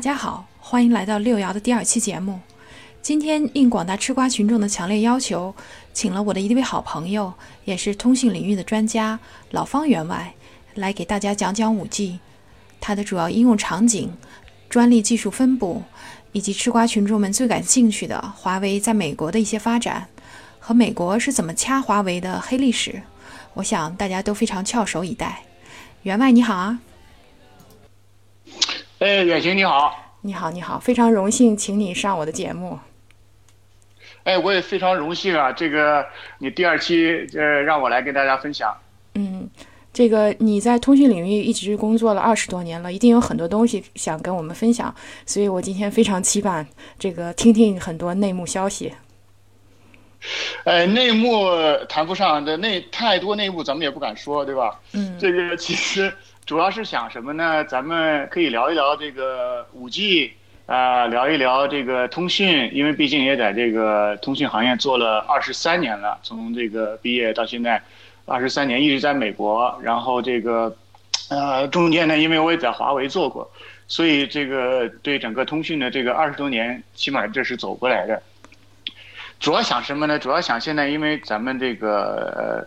[0.00, 2.40] 大家好，欢迎来到六爻的第二期节目。
[3.02, 5.54] 今天应广大吃瓜群众的强烈要求，
[5.92, 7.30] 请了我的一位好朋友，
[7.66, 10.32] 也是通信领域的专家老方员外，
[10.74, 12.18] 来给大家讲讲五 G，
[12.80, 14.10] 它的主要应用场景、
[14.70, 15.82] 专利技术分布，
[16.32, 20.08] 以及吃瓜群众们最感兴趣的华为在美国的一些发展，
[20.58, 23.02] 和美国是怎么掐华为的黑历史。
[23.52, 25.42] 我想大家都非常翘首以待。
[26.04, 26.80] 员外你好啊！
[29.00, 32.78] 哎，远行你好，你好，你好，非常荣幸请你上我的节目。
[34.24, 36.04] 哎，我也非常荣幸啊，这个
[36.36, 38.76] 你第二期呃让我来跟大家分享。
[39.14, 39.48] 嗯，
[39.90, 48.92] 这个你在通讯领域一直工作了二十多年了，一定有很多东西想跟我们分享，所以我今天非常期盼这个听听很多内幕消息。
[50.64, 51.46] 呃，内幕
[51.88, 54.78] 谈不上的内太多内幕，咱们也不敢说，对吧？
[54.92, 56.12] 嗯，这个其实。
[56.50, 57.64] 主要是想什么呢？
[57.66, 60.32] 咱们可以聊一聊这个五 G
[60.66, 67.80] 啊，聊一聊这个通讯，因为毕竟也在这个通讯行业做了二十三年了，从这个毕业到现在，
[68.26, 70.76] 二十三年一直在美国，然后这个，
[71.28, 73.48] 呃，中间呢，因为我也在华为做过，
[73.86, 78.20] 所以这个对整个通讯的这个二十多年，起码这是走过来的。
[79.38, 80.18] 主要想什么呢？
[80.18, 82.66] 主要想现在因为咱们这个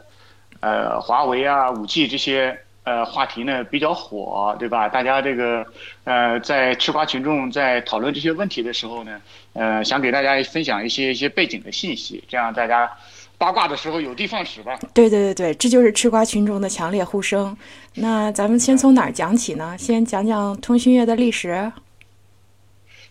[0.62, 2.58] 呃，华为啊，五 G 这些。
[2.84, 4.90] 呃，话题呢比较火，对吧？
[4.90, 5.66] 大家这个
[6.04, 9.22] 呃，在吃瓜群众在讨论这些问题的时候呢，
[9.54, 12.92] 呃，想给大家分享一些一些背景的信息，这样大家
[13.38, 14.78] 八卦的时候有的放矢吧。
[14.94, 17.56] 对对对对，这就是吃瓜群众的强烈呼声。
[17.96, 19.78] 那咱们先从哪儿讲起呢？
[19.78, 21.72] 先讲讲通讯业的历史。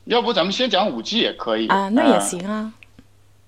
[0.04, 2.72] 要不咱们先讲五 G 也可以啊，那也行啊。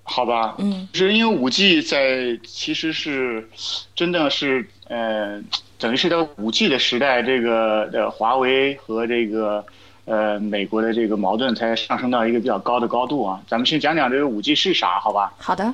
[0.07, 3.49] 好吧，嗯，是因为五 G 在其实是
[3.95, 5.41] 真的是呃。
[5.77, 9.63] 等于是在五 G 的时代，这个呃华为和这个
[10.05, 13.43] 呃美国的这个矛盾才上升到一个比较高的高度啊。
[13.45, 15.33] 咱们先讲讲这个五 G 是啥，好吧？
[15.37, 15.71] 好的。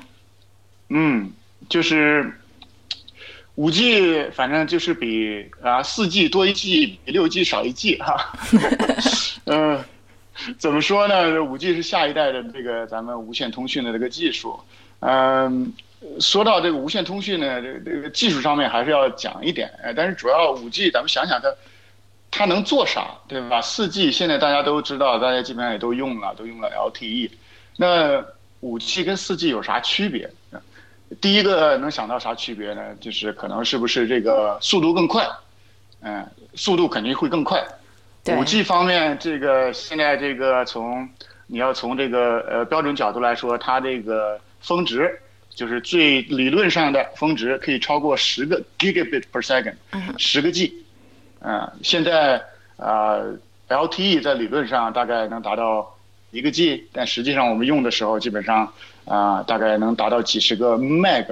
[0.89, 1.31] 嗯，
[1.69, 2.33] 就是
[3.55, 8.33] 五 G，反正就是比啊四 G 多一 G，比六 G 少一 G 哈。
[9.45, 9.79] 嗯，
[10.57, 11.41] 怎么说呢？
[11.43, 14.59] 五 G 是下一代的这个咱们无线通讯的这个技术，
[14.99, 15.71] 嗯。
[16.19, 21.53] 说到这个无线通讯呢，这个这个技术上面还是要讲一点，但是主要五 G，咱们想想它，
[22.31, 23.61] 它能做啥，对吧？
[23.61, 27.29] 四 G 现在大家都知道，大家基本上也都用了，都用了 LTE。
[27.77, 28.23] 那
[28.61, 30.29] 五 G 跟四 G 有啥区别？
[31.19, 32.95] 第一个能想到啥区别呢？
[32.99, 35.27] 就是可能是不是这个速度更快？
[36.01, 36.25] 嗯，
[36.55, 37.63] 速度肯定会更快。
[38.37, 41.07] 五 G 方面，这个现在这个从
[41.45, 45.19] 你要从这个呃标准角度来说，它这个峰值。
[45.61, 49.75] 就是最理论上的峰值可以超过十个 gigabit per second，
[50.17, 50.73] 十个 G，
[51.41, 52.41] 嗯，现在
[52.77, 53.19] 啊
[53.69, 55.95] LTE 在理论上大概能达到
[56.31, 58.73] 一个 G，但实际上我们用的时候基本上
[59.05, 61.27] 啊大概能达到几十个 meg，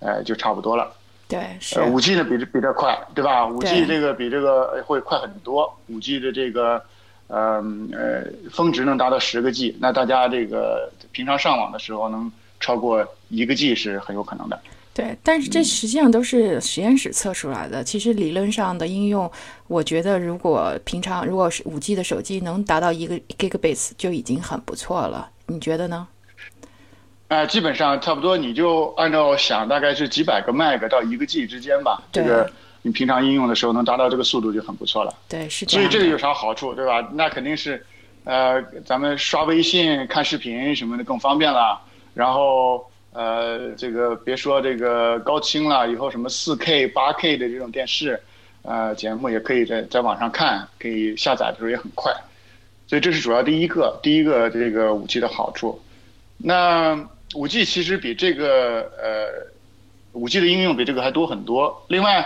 [0.00, 0.92] 呃就差不多了。
[1.28, 1.80] 对，是。
[1.82, 3.46] 五 G 呢比这比这快，对吧？
[3.46, 5.72] 五 G 这个比这个会快很多。
[5.86, 6.82] 五 G 的这个
[7.28, 12.28] 嗯呃峰值能达到十个 G，那大家这个平常上网的时候能。
[12.60, 14.60] 超过一个 G 是很有可能的，
[14.94, 17.84] 对，但是这实际上都是实验室测出来的。
[17.84, 19.30] 其实理论上的应用，
[19.66, 26.08] 我觉得如果平常如果是五 G 的手机能达到一个 Gigabits 就已经很不错了，你觉得呢？
[27.28, 32.02] 呃，基本上差不多，你就按照想，大概是几百个 Meg 到一个 G 之间吧。
[32.10, 32.50] 这个
[32.80, 35.14] 你平常应用的时候能达到这个速度就很不错了。
[35.28, 35.66] 对，是。
[35.66, 37.06] 所以这个有啥好处，对吧？
[37.12, 37.84] 那肯定是，
[38.24, 41.78] 呃，咱们刷微信、看视频什么的更方便了。
[42.14, 48.20] 然后，呃，这个别说这个高清了，以后什么四 K、八 K 的这种电视，
[48.62, 52.12] 呃，节目也可以在在网上看，可以下载的时候也很快，
[52.86, 55.80] 所以这是主要第一个，第一个这个五 G 的好处。
[56.36, 56.94] 那
[57.34, 59.46] 五 G 其实比这个呃，
[60.12, 61.84] 五 G 的应用比这个还多很多。
[61.88, 62.24] 另外，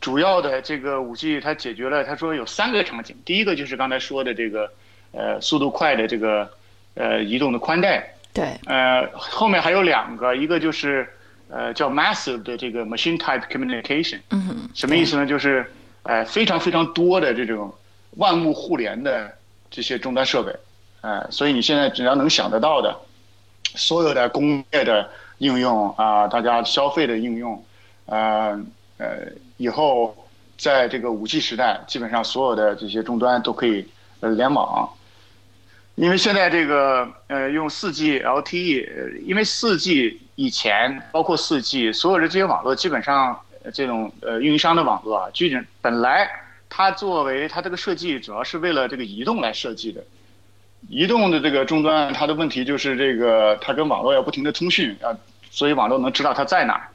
[0.00, 4.72] 主要的这个五 G 它解决了，他说有三个场景，第一个就是刚才说的这个，
[5.12, 6.50] 呃，速度快的这个，
[6.94, 8.12] 呃，移动的宽带。
[8.34, 11.06] 对，呃，后面还有两个，一个就是，
[11.50, 15.26] 呃，叫 massive 的这个 machine type communication，嗯，什么意思呢？
[15.26, 15.70] 就是，
[16.04, 17.70] 呃，非常非常多的这种
[18.16, 19.30] 万物互联的
[19.70, 20.50] 这些终端设备，
[21.02, 22.96] 呃，所以你现在只要能想得到的，
[23.74, 25.06] 所有的工业的
[25.36, 27.62] 应用啊，大家消费的应用，
[28.06, 28.58] 呃，
[28.96, 29.26] 呃，
[29.58, 30.16] 以后
[30.56, 33.86] 在这个五 G 时代，基本上所有的这些终端都可以
[34.20, 34.88] 呃联网。
[35.94, 43.38] 因为现在这个呃用四 G LTE，因为四 G 以前包括四 G 所有的这些网络基本上
[43.74, 46.28] 这种呃运营商的网络啊，基本本来
[46.70, 50.02] 它作为它这个设计主要是为了这个移动来设计的，
[50.88, 55.12] 移动的这个终端，它的问题就是这个它跟网络要不停的通讯啊，
[55.50, 56.88] 所以网络能知道它在哪儿。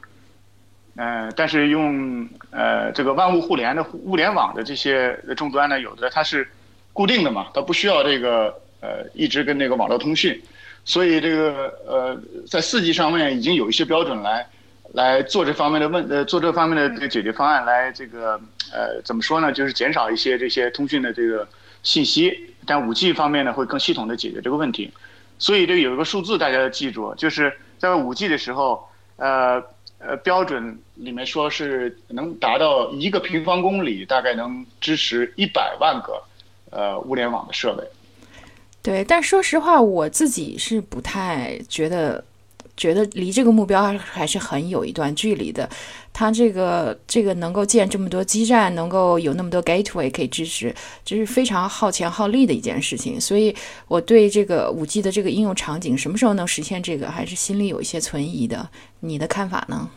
[0.95, 6.49] 呃，但是用呃这个万物互联的物联网的这些终端呢，有的它是
[6.91, 10.41] 固定的嘛，它不需要这个呃一直跟那个网络通讯，
[10.85, 12.17] 所以这个呃
[12.47, 14.47] 在四 G 上面已经有一些标准来
[14.93, 18.39] 来做这方面的问呃做这方面的这个解决方案来这个
[18.71, 21.45] 呃怎么说呢，就是减少一些这些通讯的这个
[21.83, 24.89] 信息，但五 G 方面呢会更系统的解决这个问题，
[25.37, 28.87] 所以这有一个数字大家要记住，就是在五 G 的时候
[29.17, 29.61] 呃。
[29.99, 36.21] 呃，标准里面说是能达到一个平方公里，大概能支持一百万个
[36.69, 37.83] 呃物联网的设备。
[38.87, 42.23] 对，但说实话，我自己是不太觉得，
[42.77, 45.69] 觉得离这个目标还是很有一段距离的。
[46.13, 50.73] 它这个这个能够建这么多基站，能够有那么多 gateway 可以支持，
[51.03, 53.19] 这是非常耗钱耗力的一件事情。
[53.19, 53.53] 所以
[53.89, 58.69] 我对这个五 G 的这个应用场景什么时候能实现这个，还是心里有一些存疑的。
[59.01, 59.89] 你的看法呢？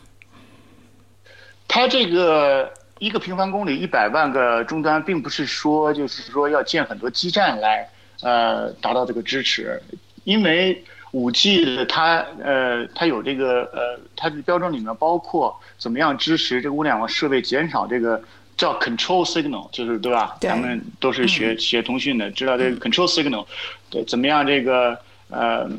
[1.65, 7.87] 它这个一个平方公里一百万个终端，并不是说就是说要建很多基站来
[8.21, 9.81] 呃达到这个支持，
[10.23, 10.83] 因为。
[11.13, 18.23] 五 G 的它呃它有这个呃它的标准里面包括怎么样支持这个物联网设备减少这个
[18.55, 20.37] 叫 control signal 就是对吧？
[20.39, 23.45] 对咱们都是学学通讯的，知道这个 control signal
[23.89, 24.97] 对怎么样这个
[25.27, 25.69] 呃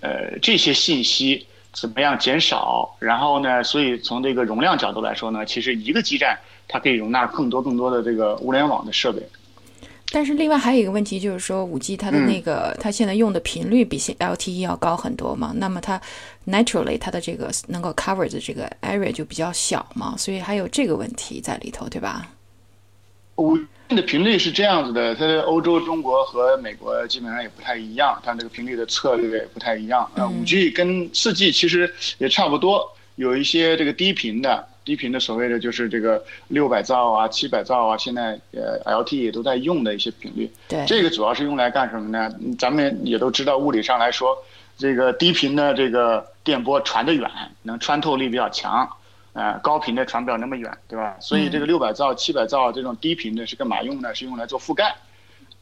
[0.00, 2.96] 呃这些信息怎么样减少？
[2.98, 9.20] 然后呢，所以从这个容量角度来说呢，其实一个基站它可以容纳更多更多的这个物联网的设备。
[10.10, 16.00] 但是另外还有一个问题，就是说五 G 它的那个它现在用的频率比现 LTE 要高很多嘛，那么它
[16.46, 22.26] naturally 它的这个能够 cover 的这个 area 就比较小嘛，所以还有这个问题在里头，对吧？
[23.36, 23.66] 五 G
[23.96, 30.26] 的频率是这样子的，它的欧洲、中国和美国基本上也不太一样，它这个频率的策略也不太一样啊。
[30.26, 34.66] 五 G 跟四 G 其实也差不多，有一些这个低频的。
[34.88, 40.50] 低频的所谓的就是这个六百兆啊、七百兆啊，现在呃 LTE 也都在用的一些频率。
[40.66, 42.34] 对，这个主要是用来干什么呢？
[42.58, 44.34] 咱们也都知道，物理上来说，
[44.78, 47.30] 这个低频的这个电波传得远，
[47.64, 48.88] 能穿透力比较强，
[49.34, 51.14] 呃，高频的传不了那么远，对吧？
[51.20, 54.14] 所以这个六百兆、七百兆这种低频的是干嘛用呢？
[54.14, 54.96] 是用来做覆盖。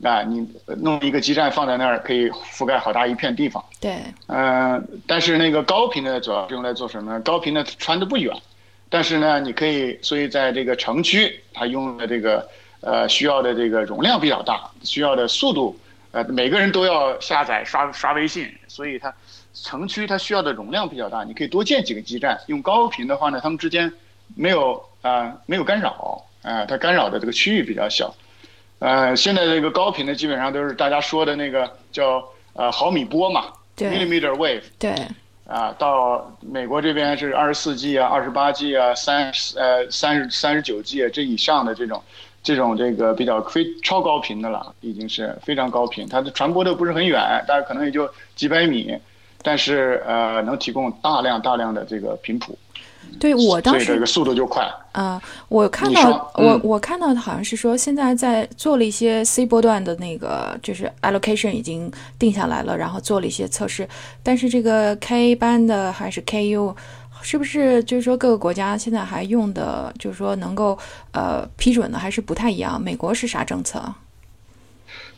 [0.05, 0.47] 啊，你
[0.83, 3.65] 弄一个基站放在那儿，可以覆盖好大一片地方。
[3.81, 3.99] 对。
[4.29, 7.21] 嗯，但是那个高频的主要是用来做什么呢？
[7.23, 8.33] 高频的传的不远。
[8.89, 12.49] 但是呢，你可以，所以在这个城区，它用的这个
[12.81, 15.77] 呃需要的这个容量比较大，需要的速度，
[16.13, 19.13] 呃每个人都要下载刷刷微信，所以它
[19.53, 22.41] 城区它需要的容量比较大，你可以多建几个基站。
[22.47, 23.93] 用高频的话呢，它们之间
[24.37, 28.15] 没有啊没有干扰，啊它干扰的这个区域比较小。
[28.79, 33.47] 呃，现在这个高频的基本上都是大家说的那个叫呃毫米波嘛
[33.77, 34.63] ，millimeter wave。
[34.79, 34.95] 对。
[35.49, 42.03] 啊，到美国这边是二十四 G 啊，二十八 G 啊，三呃三十三十九 G 啊这以上的这种，
[42.43, 48.99] 这种这个比较非超高频的了，已经是非常高频，它的传播的不是很远，大概可能也就几百米，
[49.43, 52.59] 但是呃能提供大量大量的这个频谱。
[53.19, 55.21] 对我当时这个速度就快啊！
[55.49, 63.89] 我看到我我看到的好像是说，现在在做了一些 C 波段的那个，就是 allocation 已经定下来了，然后做了一些测试。
[64.23, 66.75] 但是这个 K 班的还是 KU，
[67.23, 70.79] 是不是就是说各个国家现在还用的，就是说能够
[71.13, 72.79] 呃批准的还是不太一样？
[72.81, 73.83] 美国是啥政策？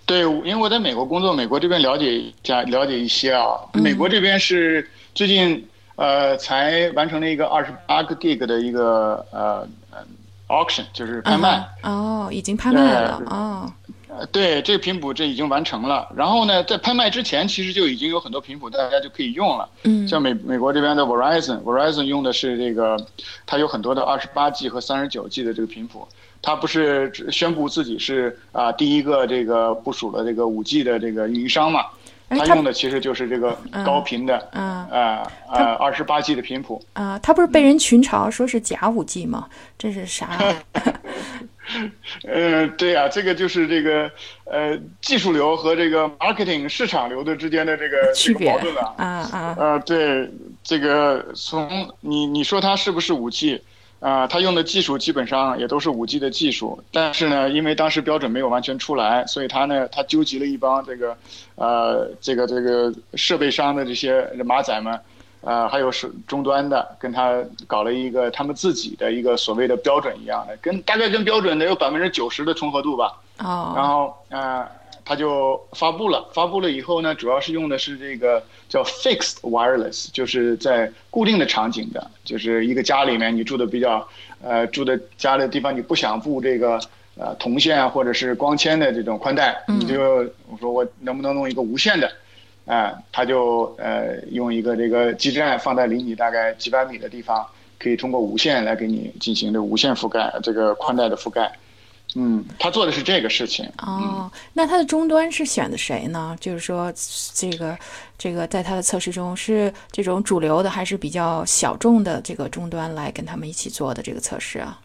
[0.06, 3.58] 对，因为我在美国工作，美国这边了解一下了解一些啊。
[3.72, 5.66] 美国这边是最近。
[5.98, 9.98] 呃，才完成了一个二十八个 gig 的一个呃呃
[10.46, 11.68] auction，就是拍卖。
[11.82, 13.72] 哦，已经拍卖了哦。
[14.08, 16.08] 呃，对，这个频谱这已经完成了。
[16.14, 19.68] 然后呢，在拍卖之前，其实就已经有很多频谱大家就可以用了。
[19.82, 20.06] 嗯。
[20.06, 22.96] 像美美国这边的 Verizon，Verizon 用的是这个，
[23.44, 26.06] 它有很多的二十八 G 和三十九 G 的这个频谱。
[26.40, 31.86] 它不是宣布自己是啊第一个这个部署了这个五 G 的这个运营商嘛？
[32.28, 37.18] 他用的其实就是这个高频的，啊啊，二十八 G 的频谱啊。
[37.20, 39.48] 他不是被人群嘲说是假五 G 吗？
[39.78, 40.28] 这是啥？
[42.26, 44.10] 呃，对呀，这个就是这个
[44.44, 48.94] 呃技术流和这个 marketing 市场流的之间的这个 区别矛盾了。
[48.96, 49.56] 啊啊。
[49.58, 50.30] 呃，对，
[50.62, 51.68] 这个从
[52.00, 53.62] 你你说它是不是五 G？
[54.00, 61.16] 啊，它用的技术基本上也都是五 G 的技术，但是呢，因为当时标准没有完全出来，所以它呢，它纠集了一帮这个，
[61.56, 65.00] 呃，这个这个设备商的这些马仔们，
[65.40, 73.20] 呃，还有是终端的，跟他搞了一个他们自己的一个所谓的标准一样的，跟大概跟标准得有百分之九十的重合度吧。
[73.38, 73.72] 哦。
[73.74, 74.64] 然后，呃，
[75.08, 76.28] 它就发布了。
[76.34, 84.06] 发布了以后呢，主要是用的是这个叫 fixed wireless，就是在固定的场景的，就是一个家里面你住的比较
[84.42, 86.78] 呃住的家的地方，你不想布这个
[87.16, 89.98] 呃铜线啊或者是光纤的这种宽带，你就
[90.46, 92.12] 我说我能不能弄一个无线的？
[92.66, 97.46] 啊，他就呃用一个这个基站放在离你大概几百米的地方，
[97.78, 101.50] 可以通过无线来给你进行这无线覆盖，这个宽带的覆盖。
[102.14, 103.70] 嗯，他做的是这个事情。
[103.82, 106.36] 哦，那他的终端是选的谁呢？
[106.40, 106.92] 就是说，
[107.34, 107.78] 这个
[108.16, 114.80] 这个在他的测试中是这种主流的，还是比较小众的这个终端来跟他们一起做的这个测试啊？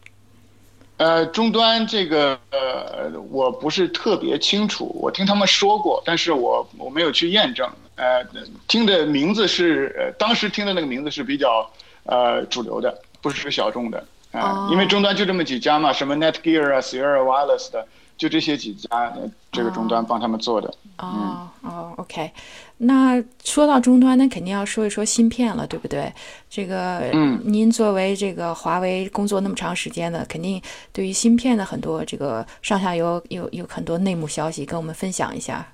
[0.98, 7.68] 呃，终端这个呃，我不是特别清楚，我听他们说过，但是我我没有去验证。
[7.96, 8.24] 呃，
[8.68, 11.68] 听的名字是，呃，当时听的那个名字是比较
[12.04, 17.88] 呃主流的，不是小众的啊，因为终端就这么几家嘛，什么 Netgear 啊、Sierra Wireless 的，
[18.18, 19.14] 就这些几家
[19.52, 20.74] 这个终端帮他们做的。
[20.98, 22.32] 哦哦，OK。
[22.78, 26.12] 那说到终端，那肯定要说一说芯片了，对不对？
[26.50, 30.62] 这个，嗯，您作为这个华为工作那么长时间的，肯定
[30.92, 35.66] 对于芯片的很多这个上下游有有很多内幕消息，跟我们分享一下。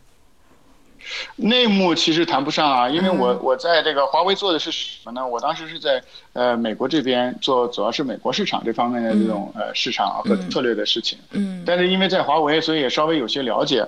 [1.36, 5.26] 内幕其实谈不上啊，因为我我在这个华为做的是什么呢？
[5.26, 6.02] 我当时是在
[6.34, 11.18] 呃美国这边做，主要是美国市场这方面的这种呃市场和策略的事情。
[11.32, 11.64] 嗯。
[11.66, 13.86] 但是因为在华为，所以也稍微有些了解。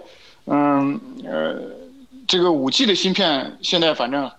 [0.48, 1.56] 嗯呃，
[2.28, 4.30] 这个五 G 的芯片现在反正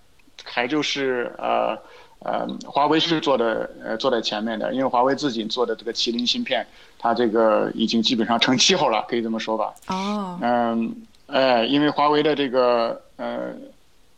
[0.43, 1.77] 还就是呃
[2.19, 6.67] 呃华为是做的呃坐在前面的，因为华为自己做的这个麒麟芯片，
[6.99, 9.73] 它这个已经基本上成 气候了，可以这么说吧。
[9.87, 10.37] 哦。
[10.41, 10.93] 嗯。
[11.33, 13.51] 哎，因为华为的这个呃，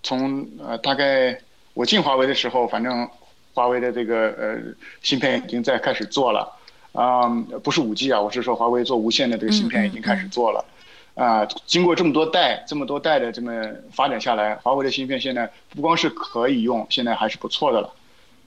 [0.03, 1.39] 从呃大概
[1.73, 3.09] 我进华为的时候，反正
[3.53, 4.57] 华为的这个呃
[5.01, 6.51] 芯片已经在开始做了，
[6.91, 7.29] 啊，
[7.63, 10.65] 不是五 G 啊，我是说华为做无线的这个芯片已经开始做了，
[11.13, 17.93] 啊，经过这么多代这么多代的这么发展下来，华为的芯片现在不光是可以用，现在还是不错的了，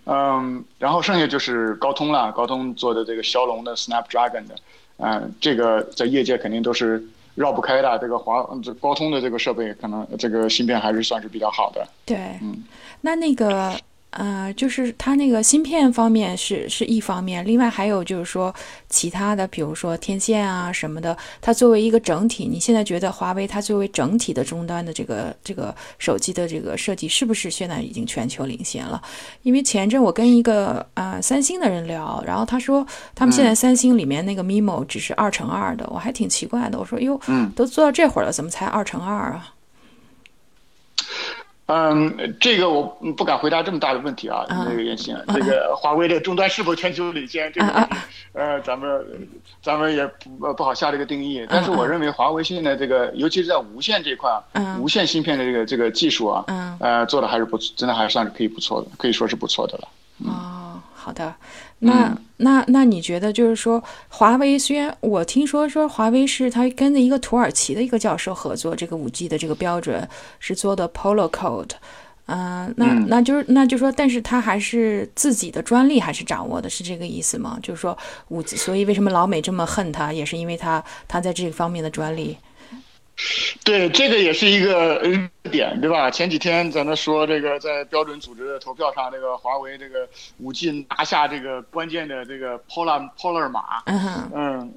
[0.04, 4.54] 嗯，然后剩下就是高通了，高通做的这个骁龙的 Snapdragon 的，
[4.98, 7.02] 嗯，这个在业界肯定都是。
[7.38, 11.86] 绕不开的这个华这高通的这个设备，可能这个芯片还是算是比较好的。
[12.04, 12.64] 对，嗯，
[13.00, 13.72] 那那个。
[14.10, 18.54] 呃，就是它那个芯片方面是是一方面，另外还有就是说
[18.88, 29.00] 其他的，比如说天线啊什么的，它作为一个整体，你现在觉得华为它作为整体的终端的这个这个手机的这个设计，是不是现在已经全球领先了？
[29.42, 37.20] 因为前阵我跟一个呃三星的人聊，然后他说他们现在三星里面那个 MIMO 只是二乘二的，我还挺奇怪的，我说哟，
[37.54, 39.54] 都做到这会儿了，怎么才二乘二啊？
[41.68, 42.82] 嗯，这个我
[43.14, 47.88] 不敢回答这么大的问题啊，那个袁鑫，这个华为的终端是否全球领先，这个
[48.32, 49.28] 呃，咱们
[49.62, 51.46] 咱们也不不好下这个定义。
[51.50, 54.30] 但是我认为华为现在这个，尤其是在无线这块，
[54.78, 56.44] 无线芯片的这个这个技术啊，
[56.80, 59.88] 呃，做的还是不真的还算是可以不错的，可以说是不错的了。
[60.24, 61.34] 哦，好的。
[61.80, 70.08] 那那那你觉得就是说，华为虽然我听说说华为是他跟着一个土耳其的一个教授合作，这个五 G 的这个标准
[70.40, 71.70] 是做的 Polo Code，
[72.26, 77.58] 嗯，那那就是那就说，但是他还是自己的专利还是掌握的，是这个意思吗？
[77.62, 77.96] 就是说
[78.28, 82.36] 五 G，所以为什么老美这么恨他，也是因为他他在这方面的专利。
[83.64, 85.02] 对，这个也是一个
[85.50, 86.10] 点，对吧？
[86.10, 90.08] 前几天咱们说这个，在标准组织的投票上，这个华为这个
[90.38, 93.82] 五 G 拿下这个关键的这个 Polar Polar 码，
[94.34, 94.72] 嗯，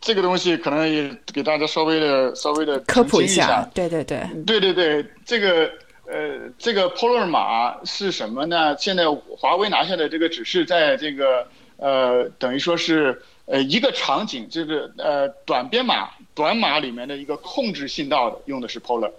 [0.00, 3.66] 这个东西可能也给大家稍微的稍微的科普一下。
[3.72, 5.70] 对对对，对对对，这个
[6.06, 8.76] 呃，这个 Polar 码是什么呢？
[8.76, 9.04] 现在
[9.38, 11.46] 华为拿下的这个只是在这个
[11.76, 16.10] 呃，等于说是呃一个场景，就是呃短编码。
[16.36, 19.12] 短码里面的一个控制信道的用的是 Polar，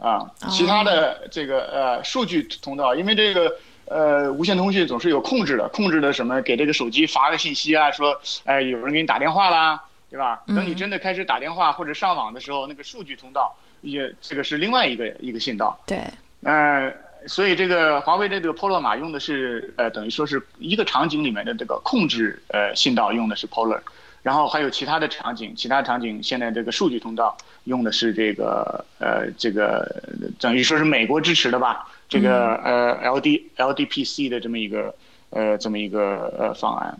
[0.00, 9.80] 啊，其他的这个呃数据通道，因为这个呃无线通讯总是有控制的，控制的什么给这个手机发个信息啊，说哎有人给你打电话啦，
[10.10, 10.42] 对吧？
[10.48, 15.78] 等你真的开始打电话或者上网的时候，那个数据通道也这个是另外一个一个信道。
[15.86, 16.00] 对，
[16.42, 16.92] 呃，
[17.26, 23.80] 所以这个华为的这个 Polar 码用的是呃等于说是一个场景里面的这个控制呃信道用的是 Polar。
[24.22, 30.02] 然后还有其他的场景，其他场景现在这个数据通道用的是这个呃这个
[30.40, 34.92] 等于说是美国支持的吧，这个呃 L D L D P C 的这么一个
[35.30, 36.98] 呃这么一个呃方案。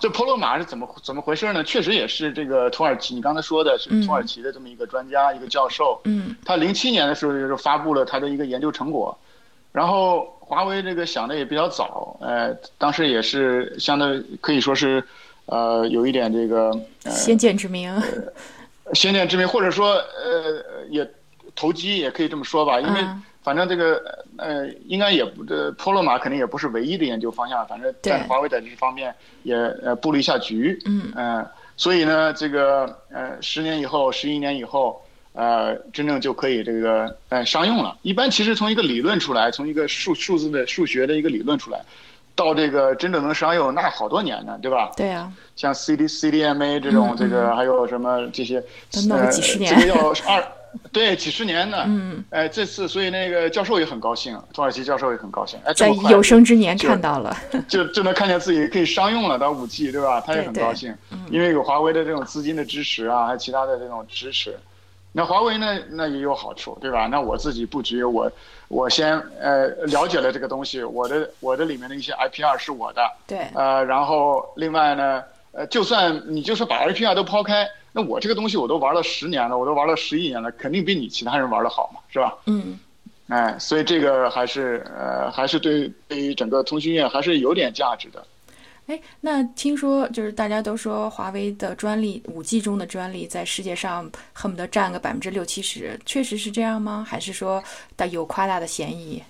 [0.00, 1.62] 这 Polo 码是怎么怎么回事呢？
[1.64, 9.18] 确实也是这个土耳其，你刚才说的是土耳其的这么一个专家一个教授，嗯，他零七年的时候就是发布了他的一个研究成果，
[9.74, 15.04] 然后华为这个想的也比较早，呃，当时也是相对可以说是。
[15.46, 16.72] 呃，有一点这个
[17.10, 17.94] 先见之明，
[18.94, 21.06] 先见之明，或者说呃也
[21.54, 35.03] 投机也可以这么说吧，因为嗯反正这个呃应该也不这 Polo 马肯定也不是唯一的研究方向，反正对但是华为在这方面也呃布了一下局，嗯呃所以呢这个呃十年以后十一年以后。
[35.34, 37.96] 呃，真正就可以这个呃商用了。
[38.02, 41.80] 一般其实从一个理论出来，从一个数数字的数学的一个理论出来，
[42.36, 44.92] 到这个真正能商用，那好多年呢，对吧？
[44.96, 48.60] 对啊，像 CD CDMA 这种，嗯这个还有什么这些，
[48.92, 50.44] 都弄了几十年呃、这个要二，
[50.92, 51.82] 对，几十年呢。
[51.88, 57.36] 嗯，哎，这次所以那个教授也很高兴，土耳其教授也很高兴，哎，这在有生之年看到了，
[57.66, 60.20] 就就能看见自己可以商用了到五 G，对吧？
[60.20, 60.94] 他也很高兴，
[61.28, 64.56] 因为有华为的这种资金的支持啊，还有其他的这种支持。
[65.16, 67.06] 那华为呢，那也有好处，对吧？
[67.06, 68.28] 那我自己布局，我
[68.66, 82.36] 我先呃了解了这个东西，我的我的里面的一些 IPR 是我的，对，呃，然后另外呢，呃，就算你就是把 IPR 都抛开，那我这个东西我都玩了十年了，我都玩了十一年了，肯定比你其他人玩的好嘛，是吧？
[82.46, 82.76] 嗯，
[83.28, 88.20] 哎，所以这个还是呃，还是对对于整个通讯业还是有点价值的。
[88.86, 97.02] 哎，那听说就是大家都说华为的专利，五 G 中的专利在世界上恨不得占个百分之六七十，确实是这样吗？
[97.08, 97.64] 还是说
[97.96, 99.22] 带有夸大的嫌疑？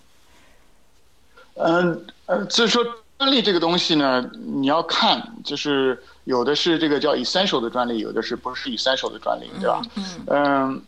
[1.55, 2.85] 嗯呃，所以说
[3.17, 9.81] 专利这个东西呢，你要看，就是有的是这个叫 essential 的专利，有的是不是 essential 的专利，对吧？
[9.95, 10.83] 嗯嗯，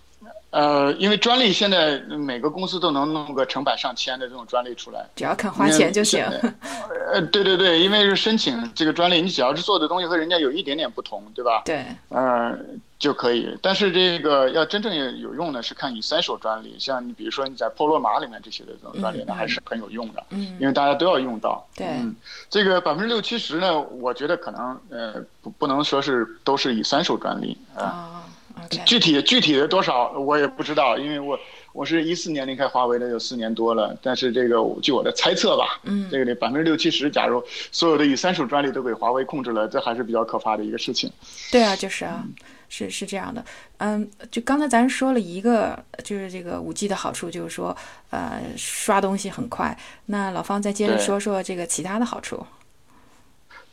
[0.50, 6.24] 呃，因为专利现在每个公司都能弄个成百上千的这种专利出来，只要肯花钱就行。
[7.12, 11.62] 呃，对对对，因为是申请这个专利，你只要是做的东西和人家有一点点不同，对吧？
[11.64, 12.56] 对，呃，
[12.98, 13.56] 就可以。
[13.60, 21.66] 但是这个要真正有用的是看 essential 专利，像你比如说你在波罗马里面这些的这种专利，那还是很有用的，嗯因为大家都要用到。
[21.74, 22.14] 对嗯，
[22.48, 27.82] 这个百分之六七十呢，我觉得可能呃不不能说是都是 essential 专利啊。
[27.82, 28.35] 哦，OK，
[28.84, 31.38] 具体具体的多少我也不知道，因为我
[31.72, 33.96] 我是一四年离开华为的，有四年多了。
[34.02, 41.10] 但是这个据我的猜测吧，嗯这个得百分之六七十，假如所有的以三手专利都给华为控制了，这还是比较可怕的一个事情。
[41.50, 42.24] 对啊，就是啊，
[42.68, 43.44] 是是这样的。
[43.78, 47.76] 嗯，就刚才咱说了一个，就是这个五 G 的好处，就是说，
[48.10, 49.76] 呃，刷东西很快。
[50.06, 52.46] 那老方再接着说说这个其他的好处。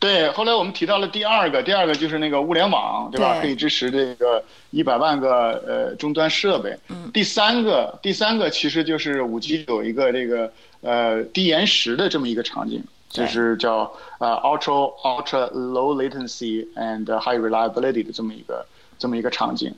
[0.04, 3.36] 对，后来我们提到了第二个，第二个就是那个物联网，对吧？
[3.36, 6.78] 对可以支持这个一百万个呃终端设备。
[6.90, 7.10] 嗯。
[7.14, 13.90] 第三个，第三个其实就是五 G 有一个这个呃低延时的这么一个场景，就是叫
[14.20, 18.66] 呃 ultra ultra low latency and high reliability 的这么一个
[19.00, 19.74] 这么一个场景。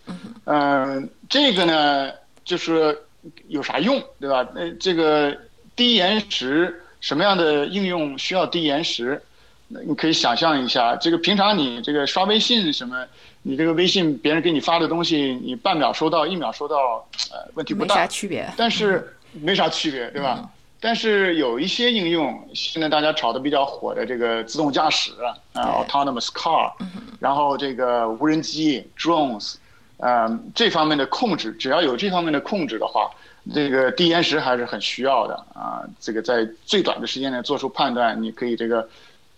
[0.46, 2.12] 嗯、这个呢
[2.44, 2.98] 就是
[3.48, 4.44] 有啥用，对吧？
[4.56, 5.38] 呃，这个
[5.76, 9.22] 低延时什么样的应用需要低延时？
[9.68, 13.06] 那你可以想象一下，这个平常你这个刷微信什么，
[13.42, 18.48] 你这个微信别人给你发的东西，你半秒收到，一秒收到，呃，问题不大没啥大，区别。
[18.56, 20.40] 但是没啥区别，对吧？
[20.42, 26.72] 嗯但是有一些应用，现在大家炒的比较火的这个自动驾驶啊、对 autonomous car，
[27.20, 29.56] 然后这个无人机 drones，
[29.98, 33.10] 呃，这方面的控制，只要有这方面的控制的话，
[33.52, 35.82] 这个低延时还是很需要的啊。
[36.00, 38.88] 这个在最短的时间内做出判断，你可以这个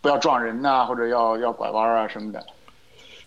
[0.07, 2.45] 要撞人呐、或者要要拐弯啊什么的。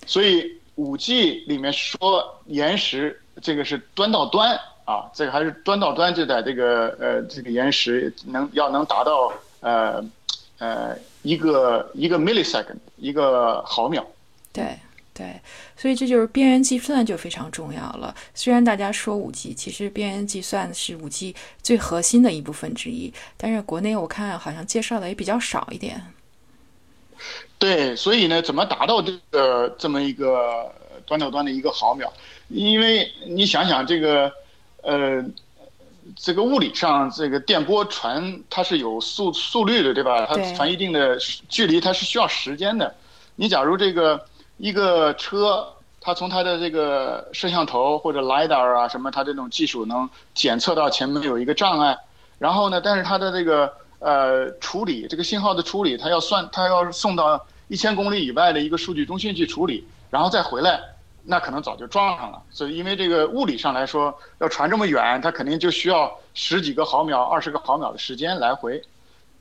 [0.07, 10.03] 所以五 G 里面说延时，这个是端到端啊，这个还是端到端就在这个呃这个延时能要能达到呃
[10.59, 14.05] 呃一个一个 millisecond 一个毫秒。
[14.53, 14.77] 对
[15.13, 15.39] 对，
[15.77, 18.15] 所以这就是边缘计算就非常重要了。
[18.35, 26.01] 虽然大家说五 G，其实边缘计算是五 G 最核心的一部分之一，但是国内我看好像介绍的也比较少一点。
[27.59, 30.73] 对，所以呢，怎么达到这个这么一个
[31.07, 32.11] 端到端的一个毫秒？
[32.49, 34.33] 因为你想想这个，
[34.83, 35.23] 呃，
[36.17, 40.27] 这个物理上这个电波传它是有速速率的，对吧？
[40.27, 41.17] 它传一定的
[41.49, 42.95] 距离，它是需要时间的。
[43.37, 44.25] 你假如这个
[44.57, 45.67] 一个车，
[46.01, 51.97] 它从它的这个摄像头或者 lidar 啊什么，它这种技术能检测到前面有一个障碍，
[52.39, 60.81] 然后呢，但是它的这个呃处理这个信号的处理，它要算，它要送到一千公里以外的一个数据中心去处理，然后再回来，
[61.23, 62.43] 那可能早就撞上了。
[62.51, 68.83] 所以因为这个物理上来说，要传这么远，它肯定就需要十几个毫秒、二十个毫秒的时间来回。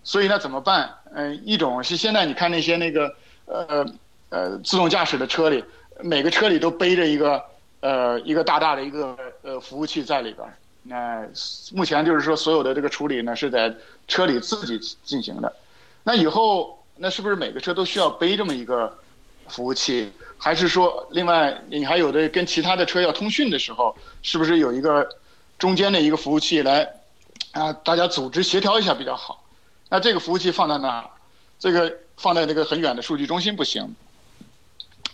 [0.04, 0.90] 所以那，怎么办？
[1.14, 3.14] 嗯、一种是现在你看那些那个
[3.46, 3.86] 呃
[4.30, 5.64] 呃自动驾驶的车里，
[6.02, 7.44] 每个车里都背着一个
[7.82, 10.48] 呃一个大大的一个呃服务器在里边。
[10.90, 11.24] 那
[11.72, 13.72] 目前就是说，所有的这个处理呢是在
[14.08, 15.54] 车里自己进行的。
[16.04, 18.98] 那以后，那是不是每个车都需要背这么一个
[19.48, 25.08] 服务器，还是说另外你还有的跟其他的车要通讯的时候，是不是有一个
[25.60, 26.92] 中间的一个服务器来
[27.52, 27.72] 啊？
[27.72, 29.46] 大家组织协调一下比较好。
[29.90, 31.08] 那这个服务器放在哪？
[31.60, 33.96] 这个放在那个很远的数据中心不行。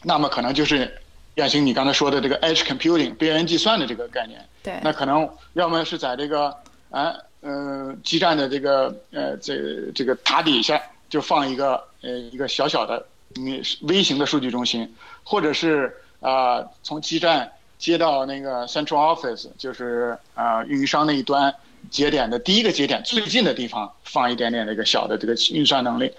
[0.04, 1.02] 那么可能就是
[1.36, 4.43] 远行你刚才说的这个 edge computing 边缘计算的这个概念。
[4.63, 4.80] 对。
[4.84, 6.56] 那可能要么是在这个
[6.89, 21.54] 啊呃基站的这个呃这这个塔底下就放一个呃一个小小的你微型的数据中心，或者是啊从基站接到那个 central office 就是啊运营商那一端
[21.91, 26.12] 节点的第一个节点最近的地方放一点点那个小的这个运算能力。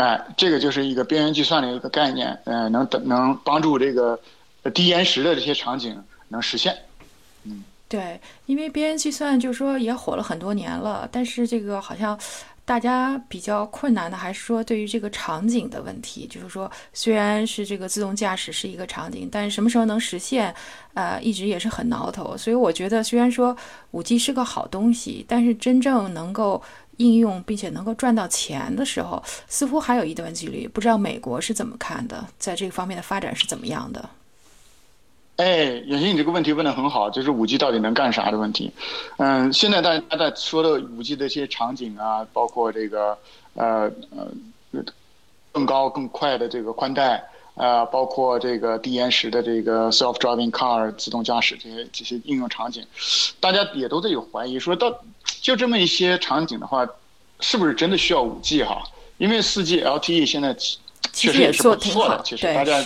[0.00, 4.18] 哎，这个就是一个边缘计算的一个概念，嗯，能等能帮助这个
[4.72, 6.74] 低延时的这些场景能实现。
[7.44, 12.18] 嗯，对，因为边缘计算就是说也火了很多年了，但是这个好像
[12.64, 20.54] 大家比较困难的还是说对于这个场景的问题，就是说虽然是这个自动驾驶是一个场景，但是什么时候能实现，
[20.94, 22.34] 呃，一直也是很挠头。
[22.38, 23.54] 所以我觉得虽然说
[23.90, 26.62] 五 G 是个好东西，但是真正能够。
[27.00, 30.68] 应用并且能够赚到钱的时候，似乎还有一段距离。
[30.68, 34.10] 不知道美国是怎么看的，在这个方面的发展是怎么样的？
[35.36, 38.70] 哎，远行，你这个问题问的很好，就是五 G 到底能干啥的问题。
[39.16, 43.16] 嗯，现在大家在说的五 G 的一些场景啊，包括这个
[43.54, 44.30] 呃呃
[45.52, 52.84] 更高更快的这个宽带啊，包括这个低延时的这个 self-driving car 自动驾驶这些这些应用场景，
[53.40, 54.94] 大家也都在有怀疑，说到。
[55.24, 56.86] 就这么一些场景的话，
[57.40, 58.82] 是不是真的需要五 G 哈？
[59.18, 60.54] 因为四 G LTE 现在
[61.12, 62.82] 确实也是不错的，其实大家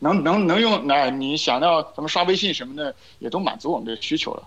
[0.00, 4.42] 能能能用，那你想要什么刷微信什么的，也都满足我们的需求了。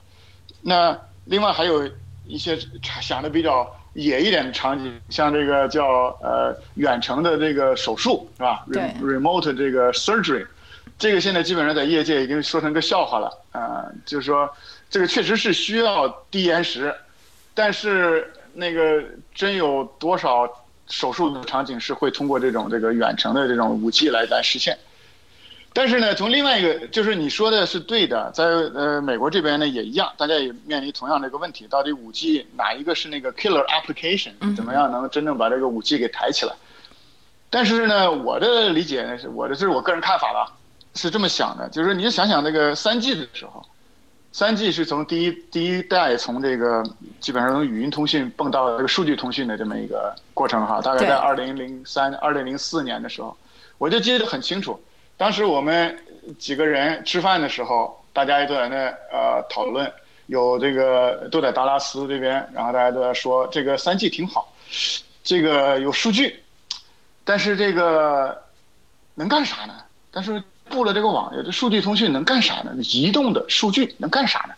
[0.61, 1.89] 那另外还有
[2.25, 2.57] 一些
[3.01, 5.85] 想的比较野一点的场景，像这个叫
[6.21, 8.65] 呃远程的这个手术是吧
[9.01, 10.45] ？remote 这个 surgery，
[10.97, 14.49] 这个现在基本上在业界已经说成个笑话了啊，就是说
[14.89, 16.95] 这个确实是需要低延时。
[17.63, 19.03] 但是那个
[19.35, 20.49] 真有多少
[20.87, 24.75] 手术的场景是会通过这种这个远程的这种武器来来实现？
[25.71, 34.31] 但是呢，从另外一个就是你说的是对的，在呃美国这边呢也一样，大家也面临同样的一个问题：到底五 G 哪一个是那个 killer application？
[34.55, 36.53] 怎么样能真正把这个五 G 给抬起来？
[37.51, 40.51] 但是呢，我的理解呢是我的这是我个人看法了，
[40.95, 43.63] 是这么想的，就是你想想那个三 G 的时候。
[44.33, 46.81] 三 G 是从第一第一代从这个
[47.19, 53.35] 基本上从语音通讯蹦到这个数据通讯的这么一个过程哈，大概在二零零三、二零零四年的时候，
[53.77, 54.81] 我就记得很清楚。
[55.17, 55.97] 当时我们
[56.39, 58.75] 几个人吃饭的时候，大家也都在那
[59.11, 59.91] 呃讨论，
[60.27, 64.53] 有这个都在达拉斯这边，然后大家都在说这个三 G 挺好，
[65.23, 66.41] 这个有数据，
[67.25, 68.41] 但是这个
[69.15, 69.73] 能干啥呢？
[70.09, 70.41] 但是。
[70.71, 72.71] 布了这个网，这数据通讯能干啥呢？
[72.77, 74.55] 移动的数据能干啥呢？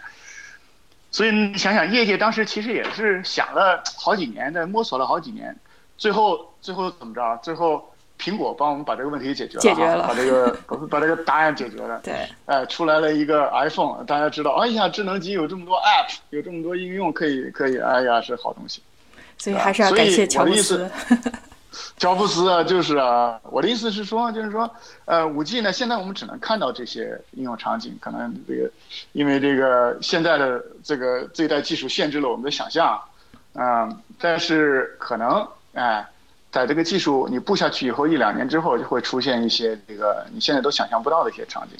[1.11, 5.55] 所以你想想，业界当时其实也是想了好几年的，摸索了好几年，
[5.97, 7.39] 最后最后怎么着？
[7.43, 7.83] 最后
[8.19, 11.99] 苹果帮我们把这个问题解决了，解决了，把这个把这个答案解决了。
[12.05, 18.81] 对，哎，出来了一个 iPhone，大家知道，哎呀，智能机有这么多 App，有这么多应用，可以可以，哎呀，是好东西。
[19.37, 20.89] 所以还是要感谢乔布斯。
[21.97, 24.69] 乔布斯啊，就是啊，我的意思是说，就是说，
[25.05, 28.69] 呃，五 G 呢，现在我们只能看到这些应用场景，可能这个，
[29.13, 33.01] 因为这个现在的这个这一代技术限制了我们的想象，
[33.53, 36.05] 嗯，但是可能，哎，
[36.51, 41.77] 在这个技术你布下去以后，一两年之后就会出现一些这个你现在都想象不到的一些场景，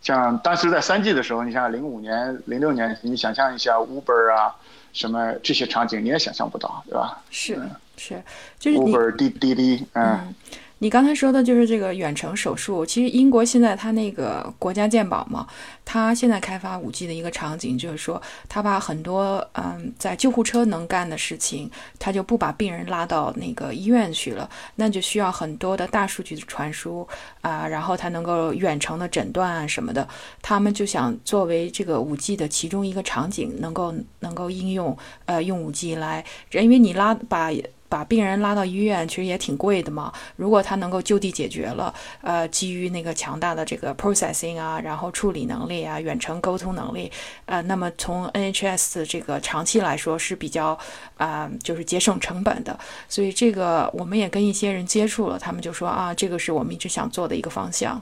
[0.00, 4.54] 像当时在三 G 的时候，你像零五年、零六年，你想象一下 Uber 啊，
[4.92, 7.20] 什么这些场景，你也想象不到，对吧？
[7.30, 7.60] 是。
[8.04, 8.20] 是，
[8.58, 10.34] 就是你滴滴滴，嗯，
[10.78, 12.84] 你刚才说的就是这个远程手术。
[12.84, 15.46] 其实英国现在它那个国家健保嘛，
[15.84, 27.06] 它现在开发五 G 的一个场景，就是说它把很多嗯在救护车能干的事情，它就不把病人拉到那个医院去了，那就需要很多的大数据的传输
[27.42, 30.08] 啊，然后它能够远程的诊断啊什么的。
[30.40, 37.52] 他们就想作为这个五 G 的其中一个场景，能够能够应用呃用五 G 来，因为你拉把。
[37.92, 40.10] 把病人拉到医院其实也挺贵的嘛。
[40.36, 47.12] 如果他能够就地解决了，呃，基于那个强大的这个 processing 啊，然后处理能力啊，远程沟通能力，
[47.44, 50.78] 呃，那么从 NHS 的这个长期来说是比较
[51.18, 52.78] 啊，就是节省成本的。
[53.10, 58.00] 所以这个我们也跟一些人接触了，他们就说啊，这个是我们一直想做的一个方向。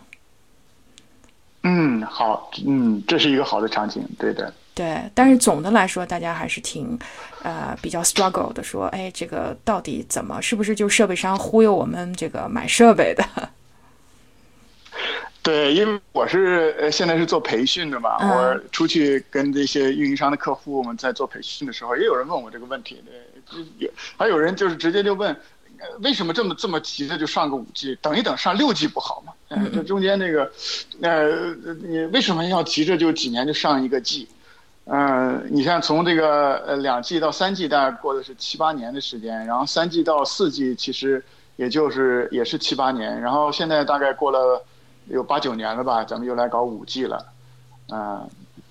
[1.64, 4.54] 嗯，好，嗯，这是一个好的场景，对的。
[4.80, 6.98] 对，但是总的来说，大家还是挺，
[7.42, 13.22] 呃，比较 struggle 的，说，哎，这个到底怎么，是不是就设备商忽悠我们这个买设备的？
[15.42, 25.36] 对，因为我是呃现在是做培训的嘛，我出去跟这些运营商的客户，我们在做培训的时候，也有人问我这个问题，对，有还有人就是直接就问，
[26.00, 29.34] 为什么这么这么急着就上个五 G，等一等上六 G 不好吗？
[29.50, 30.50] 嗯，这中间那个，
[31.02, 34.26] 呃，你为什么要急着就几年就上一个 G？
[34.84, 41.24] 嗯，你像从这个呃两 G 到三 G，大概过的是七八年的时间，然后三 G 到四 G 其实
[41.56, 44.64] 也就是也是七八年，然后现在大概过了。
[45.06, 47.26] 有八九年了吧，咱们又来搞五 G 了，
[47.88, 48.22] 啊，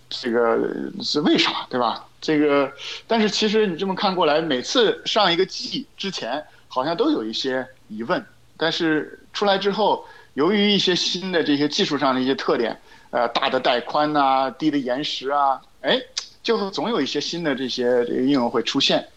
[0.09, 0.57] 这个
[1.01, 2.05] 是为啥，对吧？
[2.21, 2.71] 这个，
[3.07, 8.23] 但是其实你这么看过来，每次上一个 G 之前，好像都有一些疑问，
[8.55, 12.79] 但是出来之后，由于一些新的这些技术上的一些特点，
[13.11, 15.99] 呃，大的带宽呐，低的延时啊，哎，
[16.43, 19.07] 就是总有一些新的这些应用会出现。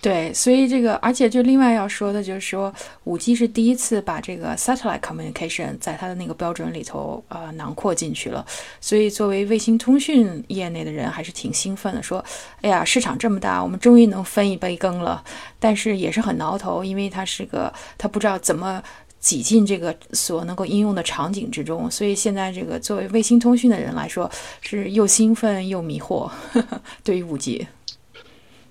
[0.00, 8.44] 对，所以这个，而且就另外要说的就是说，五 G 是第一次把这个 satellite communication 在它的那个标准里头呃囊括进去了。
[8.80, 12.24] 所以作为卫星通讯业内的人，还是挺兴奋的，说，
[12.62, 15.22] 哎呀，市场这么大，我们终于能分一杯羹了。
[15.60, 18.82] 但是也是很挠头，因为它是个，他不知道怎么
[19.22, 21.90] 挤进这个所能够应用的场景之中。
[21.90, 24.30] 所以现在这个作为卫星通讯的人来说，
[24.60, 26.30] 是又兴奋又迷惑。
[27.02, 27.66] 对于五 G，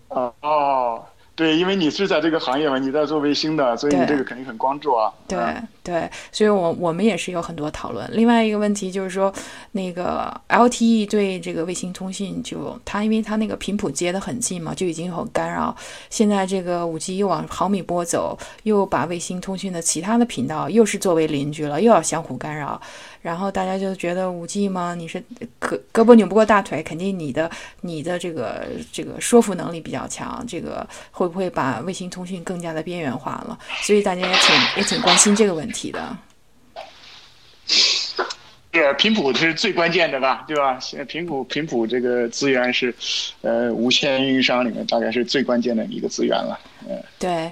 [0.10, 1.04] 哦哦。
[1.34, 5.12] 对，因为你是在这个行业嘛，你在做卫星的，所以你这个肯定很关注啊。
[5.28, 5.40] 对
[5.84, 8.08] 对，所以我我们也是有很多讨论。
[8.14, 9.34] 另外一个问题就是说，
[9.72, 15.76] 那个 LTE 对这个卫星通信，就它因为它那个频谱接得很近嘛，就已经有干扰。
[16.10, 22.80] 现在这个五 G 又往毫米波走，又把卫星通讯的其他的频道又是作为邻居了，又要相互干扰。
[23.22, 24.96] 然后大家就觉得五 G 吗？
[24.96, 25.24] 你是
[25.60, 27.50] 胳胳膊扭不过大腿，肯定你的
[27.82, 33.58] 你的这个这个说服能力比较强，这个会不会把卫星通讯更加的边缘化了？
[33.84, 36.18] 所以大家也挺也挺关心这个问题的。
[37.68, 38.12] 是
[38.98, 40.44] 频谱是最关键的吧？
[40.48, 40.80] 对吧？
[40.80, 42.94] 现在频谱频谱这个资源是，
[43.42, 46.60] 呃，无线运营商里面大概是最关键的一个资源了。
[46.88, 47.52] 嗯，对。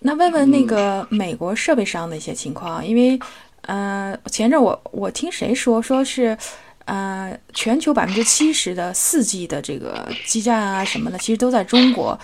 [0.00, 3.20] 那问问那个美国设备商的一些情况，因为。
[3.64, 6.36] 呃，前阵我我听谁说，说是，
[6.84, 12.18] 呃，全球百分之七十的四 G 的这个基站啊什么的，其实都在中国。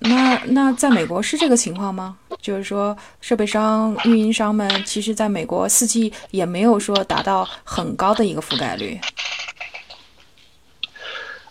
[0.00, 2.16] 那那在美国是这个情况吗？
[2.40, 9.00] 就是说，设备商、运营商们，其实在美国四 G 也没有说达到很高的一个覆盖率。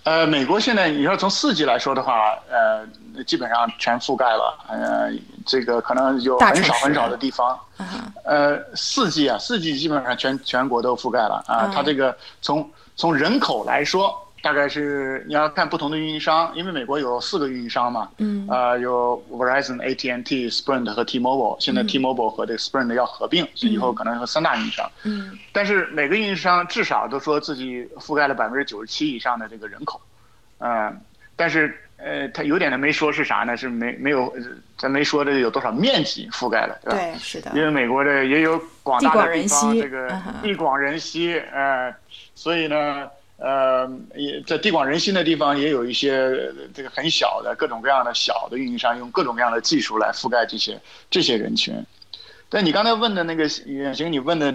[0.03, 2.13] 呃，美国现在你要从四 G 来说的话，
[2.49, 2.87] 呃。
[3.25, 5.11] 基本上全覆盖了，呃，
[5.43, 7.59] 这个可能有很少很少的地方，
[8.23, 11.71] 呃，四 G 啊，四 G 基本上全全国都覆盖了啊。
[11.73, 29.99] 它这个从从人口来说，大概是你要看不同的运营商，因为美国有四个运营商嘛，嗯，呃，有 Verizon、AT&T、Sprint 和 T-Mobile，现在 T-Mobile 和这个 Sprint 要合并，所以以后可能有三大运营商，嗯，但是每个运营商至少都说自己覆盖了百分之九十七以上的这个人口，
[30.59, 30.99] 嗯，
[31.35, 31.77] 但是。
[31.99, 33.57] 呃，他有点的没说是啥呢？
[33.57, 34.31] 是没没有，
[34.77, 36.99] 咱没说这有多少面积覆盖了，对吧？
[36.99, 37.51] 对，是的。
[37.55, 40.07] 因为美国的也有广大的地方，这个
[40.43, 41.91] 地广人稀，呃，
[42.35, 51.75] 所以呢，呃，也在地广人稀的地方也有一些这个很小的各种各样的小的运营商，用各种各样的技术来覆盖这些这些人群。
[52.49, 54.53] 但你刚才问的那个远行，你问的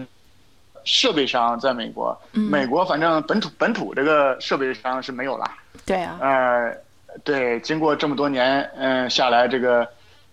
[0.85, 5.51] 设备商在美国，美国反正本土本土这个设备商是没有了。
[5.87, 6.19] 对啊。
[6.21, 6.77] 呃。
[7.25, 9.87] 对，经过这么多年，嗯，下来这个，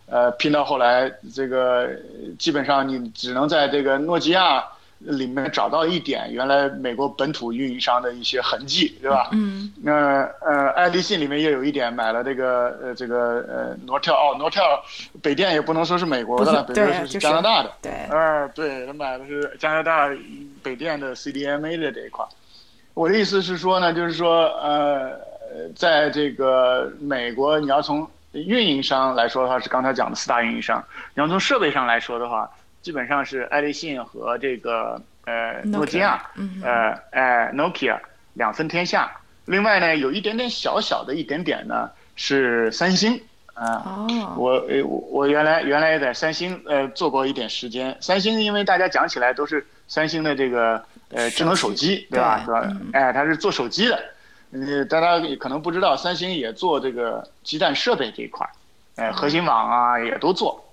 [0.05, 1.89] 呃，拼到后来，这个
[2.37, 4.65] 基本上你只能在这个诺基亚
[4.99, 9.29] 里面找到一点原来美国本土运营商的一些痕迹，对吧？
[9.31, 9.71] 嗯。
[9.81, 14.79] 那呃，爱立信里面也有一点，买了这个呃这个呃 Nortel 哦，Nortel
[15.21, 17.71] 北电也不能说是美国的了，北电是加拿大的。
[17.81, 17.91] 对。
[18.11, 20.09] 嗯，对他买的是加拿大
[20.61, 22.25] 北电的 CDMA 的这一块。
[22.93, 25.27] 我的意思是说呢，就是说呃。
[25.51, 30.79] 呃，在这个美国，你要从运营商来说的话，是刚才讲的四大运营商；
[31.15, 32.47] 你要从设备上来说的话，
[32.81, 36.29] 基本上是爱立信和这个呃诺基亚，
[36.63, 37.99] 呃哎 Nokia
[38.33, 39.11] 两分天下。
[39.45, 43.19] 另外呢，有一点点小小的一点点呢是三星
[43.53, 44.07] 啊。
[44.37, 47.97] 我呃我原来原来也在三星呃做过一点时间。
[47.99, 52.41] 三星因为大家讲起来都是三星的这个呃智能手机，对吧？
[52.45, 52.71] 是吧？
[52.93, 53.99] 哎，它是做手机的。
[54.51, 58.47] 呃，大家可能不知道，三星也做这个基站设备这一块
[58.95, 60.63] 哎，呃，核心网啊也都做。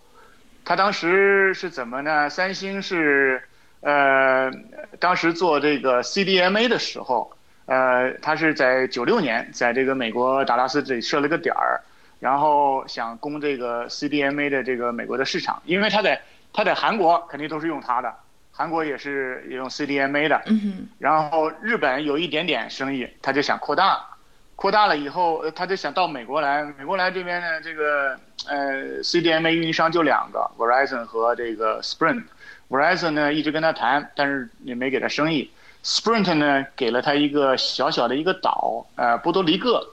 [0.67, 2.29] 他当时是怎么呢？
[2.29, 3.41] 三星是
[3.81, 4.51] 呃，
[4.99, 7.31] 当时做这个 CDMA 的时候，
[7.67, 11.81] 呃，他是在九六年在这个美国达拉斯这里设了个点儿，
[12.19, 16.21] 然后想攻这个 CDMA 的这个美国的市场，因为他在
[16.53, 18.13] 他在韩国肯定都是用它的。
[18.51, 20.43] 韩国也是用 CDMA 的，
[20.99, 24.05] 然后日本有一点点生意，他就想扩大，
[24.57, 26.65] 扩大了以后，呃他就想到美国来。
[26.79, 32.25] 美国来这边呢，这个呃 CDMA 运营商就两个，Verizon 和这个 Sprint。
[32.69, 35.51] Verizon 呢一直跟他谈，但是也没给他生意。
[35.85, 39.87] Sprint 呢给了他一个小小的一个岛，呃，波多黎各，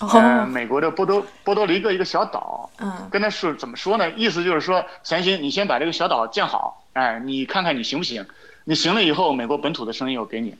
[0.00, 2.68] 呃，哦，美国的波多波多黎各一个小岛。
[2.80, 4.10] 嗯跟他说怎么说呢？
[4.10, 8.26] 意思就是说，三星，你先把这个小岛建好，哎，你看看你行不行？
[8.64, 10.54] 你行了以后，美国本土的生意我给你。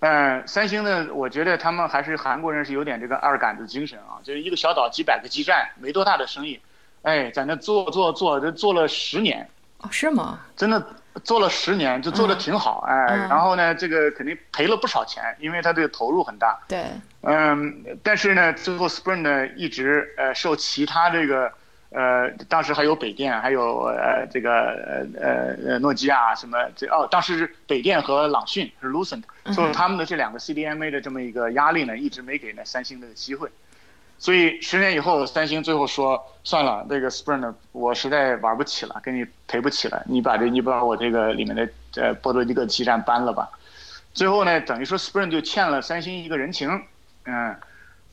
[0.00, 6.58] 嗯，三星呢，我觉得他们还是韩国人是有点这个二杆子精神啊，就是一个小岛几百个基站，没多大的生意，
[7.02, 9.46] 哎，在那做做做，这做了十年，
[9.78, 10.40] 哦，是吗？
[10.56, 10.82] 真的
[11.22, 13.28] 做了十年，就做的挺好，哎，嗯。
[13.28, 16.86] 然后呢，这个肯定赔了不少钱，因为他这个投入很大，对，
[17.22, 21.52] 嗯，但是呢，最后 Spring 呢一直呃受其他这个
[21.90, 29.22] 呃，当时还有北电，还有呃这个呃呃呃诺基亚什么这哦，当时是北电和朗讯是 Lucent，
[29.52, 33.48] 所以他们的这两个 CDMA 的这么一个压力呢，一直没给那三星的机会。
[34.18, 43.48] 所以十年以后，三星最后说算了，这个 Sprint 我实在玩不起了，给你赔不起了，你把这你把我这个里面的呃波多黎各基站搬了吧。
[44.12, 46.82] 最后呢，等于说 Sprint 就欠了三星一个人情，
[47.24, 47.56] 嗯，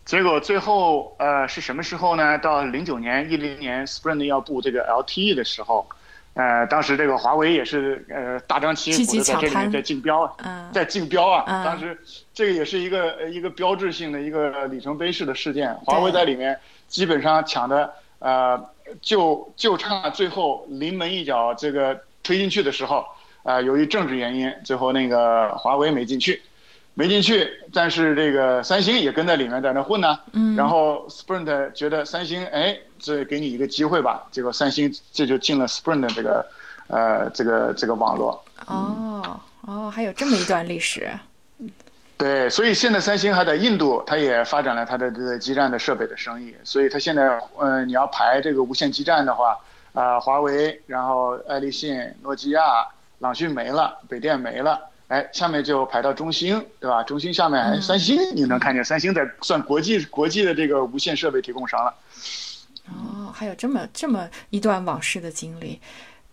[0.08, 2.38] 结果最后呃是什么时候呢？
[2.38, 5.86] 到零九年、一零年，Sprint 要布这个 LTE 的时候，
[6.34, 10.72] 呃，当时这个华为也是呃大张旗鼓的在这里面在竞标，嗯。
[10.72, 11.66] 在竞标啊，嗯。
[11.66, 12.00] 当时
[12.34, 18.58] 这个也是一个呃一个标志性的一个里程碑式的事件，华为在里面基本上抢的呃
[19.02, 23.06] 就就差最后临门一脚这个推进去的时候，
[23.44, 26.42] 呃，由于政治原因，最后那个华为没进去。
[26.98, 30.18] 没进去，但是这个三星也跟在里面在那混呢。
[30.34, 34.28] 嗯然后 Sprint 觉得三星，哎，这给你一个机会吧。
[34.32, 36.44] 结果三星这就进了 Sprint 的这个，
[36.88, 38.44] 呃，这个这个网络。
[38.66, 41.08] 哦哦，还有这么一段历史。
[42.18, 46.56] 对，所以现在三星还在印度，它也发展了它的这个基站的设备的生意。
[46.64, 49.56] 所以它现在，呃，你要排这个无线基站的话，
[49.94, 52.64] 啊、华为，然后爱立信、诺基亚、
[53.20, 57.02] 朗讯没了，北电没了，哎，下面就排到中兴，对吧？
[57.04, 61.94] 中兴下面，哎，三星，你能看见三星在算国际国际的这个无线设备提供商了。
[62.90, 65.80] 哦，还有这么这么一段往事的经历，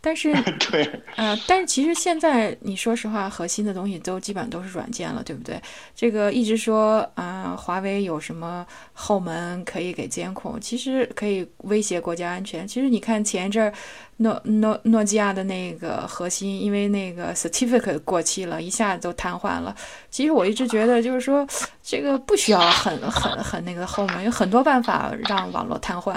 [0.04, 0.30] 但是
[0.70, 5.58] 对，呃，但是其实现在你说实话，核心的东西都基本都是软件了，对不对？
[5.96, 12.68] 这个一直说啊、华为有什么后门可以给监控，其实可以威胁国家安全。
[12.68, 13.72] 其实你看前一阵儿
[14.18, 19.74] 诺诺诺基亚的那个核心，因为那个 certificate 过期了，一下子都瘫痪了。
[20.10, 21.46] 其实我一直觉得，就是说
[21.82, 26.14] 这个不需要很很很那个后门，有很多办法让网络瘫痪。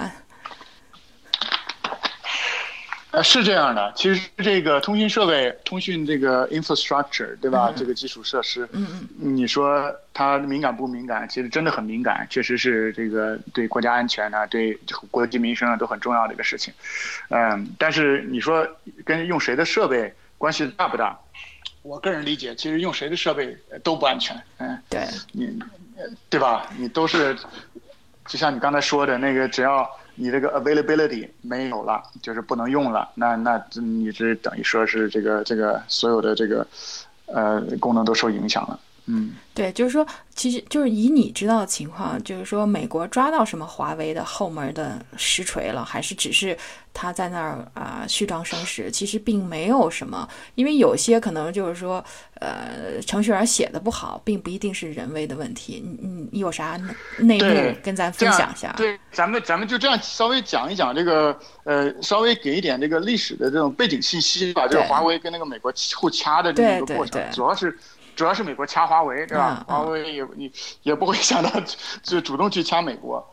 [3.18, 3.92] 呃，是这样的。
[3.96, 7.70] 其实这个通讯设备、通讯这个 infrastructure，对吧？
[7.70, 8.88] 嗯这个基础设施，嗯
[9.20, 11.28] 嗯你说它敏感不敏感？
[11.28, 14.78] 其实真的很敏感，确实是这个对国家安全啊，对
[15.10, 16.72] 国计民生啊都很重要的一个事情。
[17.30, 18.68] 嗯，但是你说
[19.04, 21.18] 跟用谁的设备关系大不大？
[21.82, 24.40] 我个人理解，其实用谁的设备呃都不安全。
[24.60, 25.60] 嗯，对，你
[25.98, 26.70] 呃对吧？
[26.78, 27.36] 你都是
[28.28, 36.66] 就像你刚才说的那个，只要你这个 availability 没有了，就是不能用了，那那你这等于说是这个这个所有的这个
[37.28, 38.80] 呃功能都受影响了。
[39.10, 46.58] 嗯，对，就是说，其实就是以你知道的情况，就是说，美国抓到什么华为的后门的实锤了，还是只是
[46.94, 48.92] 他在那儿啊、虚张声势？
[48.92, 52.04] 其实并没有什么，因为有些可能就是说，
[52.42, 55.82] 呃，程序员写的不好，并不一定是人为的问题。
[55.82, 56.78] 你你你有啥
[57.20, 58.74] 内对幕跟咱分享一下？
[58.76, 67.74] 对，咱们咱们就这样稍微讲一讲这个呃，稍微给一点这个历史的这种背景信息吧，就是华为跟那个美国互掐的这么一个对对过程对，主要是。
[68.18, 69.64] 主要是美国掐华为，对吧？
[69.68, 70.52] 华为也你
[70.82, 71.50] 也不会想到
[72.02, 73.24] 就主动去掐美国。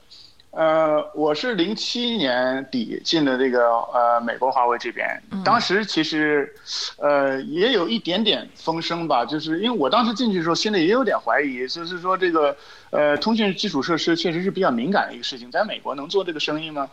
[0.51, 6.55] 呃，我是零七年底进的这个呃美国华为这边，当时其实
[6.99, 12.55] 呃也有一点点风声吧，就是因为我当时进去的时候，心里也有点怀疑，就是说这个
[12.91, 16.89] 呃通讯基础设施确实是比较敏感的一个事情，在美国能做这个生意吗？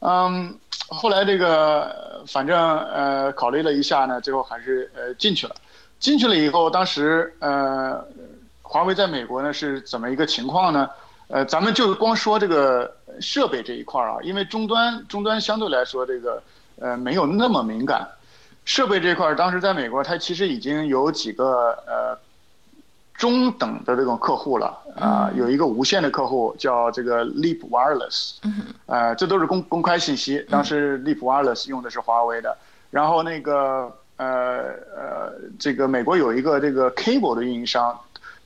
[0.00, 0.58] 嗯，
[0.88, 5.54] 后来这个反正呃考虑了一下呢，最后还是呃进去了。
[6.00, 8.04] 进去了以后，当时呃
[8.62, 10.90] 华为在美国呢是怎么一个情况呢？
[11.28, 16.42] 呃，咱们就光说这个设备这一块儿啊，因为终端终端相对来说这个
[16.80, 18.08] 呃没有那么敏感。
[18.64, 22.16] 设备这块儿，当时在美国，它其实已经有几个呃
[23.14, 28.36] 中等的这种客户了啊、有一个无线的客户叫这个 Leap Wireless，
[28.86, 30.44] 呃，这都是公公开信息。
[30.50, 32.56] 当时 Leap Wireless 用的是华为的，
[32.90, 37.98] 然后那个呃呃，这个美国有一个这个 cable 的运营商，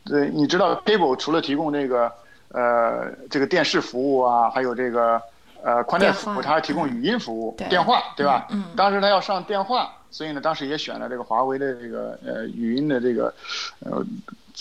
[0.04, 2.12] 对，你知道 cable 除了提供这个
[2.50, 5.20] 呃这个电视服务啊，还有这个
[5.64, 8.46] 呃宽带服务，它还提供语音服务、电话，对吧？
[8.50, 8.66] 嗯。
[8.76, 13.34] 当时他要上电话，所以呢，当时也选了这个华为的这个呃语音的这个
[13.80, 14.00] 呃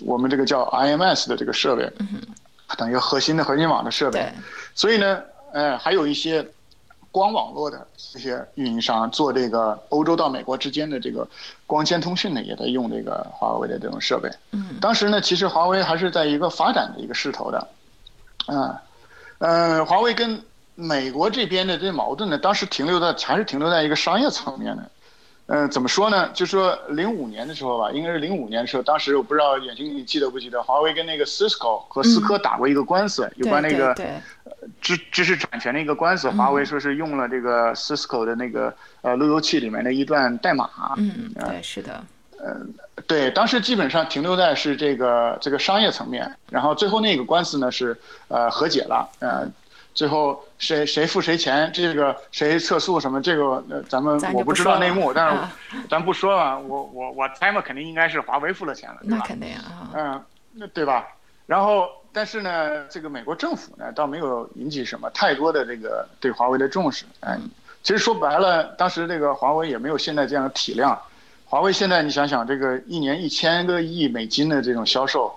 [0.03, 1.88] 我们这个叫 IMS 的这个设备，
[2.76, 4.28] 等于核心的核心网的设备。
[4.74, 5.22] 所以呢，
[5.53, 6.43] 呃，还有一些。
[7.14, 11.28] 光网络的这些运营商做这个欧洲到美国之间的这个
[11.68, 14.28] 光纤通讯呢，也在用这个华为的这种设备。
[14.51, 17.68] 嗯，当时呢，其实华为还是在一个发展的一个势头的。
[18.47, 18.76] 嗯，
[19.38, 20.41] 呃，华为跟
[20.74, 24.89] 美国这边的这矛盾呢，当时停留在还是停留在一个商业层面的。
[25.45, 26.30] 嗯，怎么说呢？
[26.34, 33.93] 就说零五年的时候吧，应该是零五年的时候，当时我不知道眼睛你记得不记得，华为跟那个 Cisco 和思科打过一个官司，有关那个
[34.82, 36.30] 知知识产权的一个官司。
[36.30, 40.70] 华为说是用了这个 Cisco 的那个呃路由器里面的一段代码。
[40.97, 42.03] 嗯，对，是的。
[42.45, 42.74] 嗯，
[43.07, 47.97] 对，当时基本上停留在是这个这个商业层面，然后最后那个官司呢是
[48.28, 49.47] 呃和解了，呃。
[49.95, 55.38] 最后谁谁付谁钱，这个谁撤诉什么，这个呃咱们我不知道内幕，但是
[55.88, 61.05] 咱不说了，我我我猜嘛，肯定应该是华为付了钱了，那肯定啊，嗯，那对吧？
[61.45, 67.41] 然后但是呢，这个美国政府呢，倒没有引起什么太多的这个对华为的重视，嗯，
[67.82, 70.97] 其实说白了，当时这个华为也没有现在这样的体量，
[71.45, 75.34] 华为现在你想想，这个一年一千个亿美金的这种销售，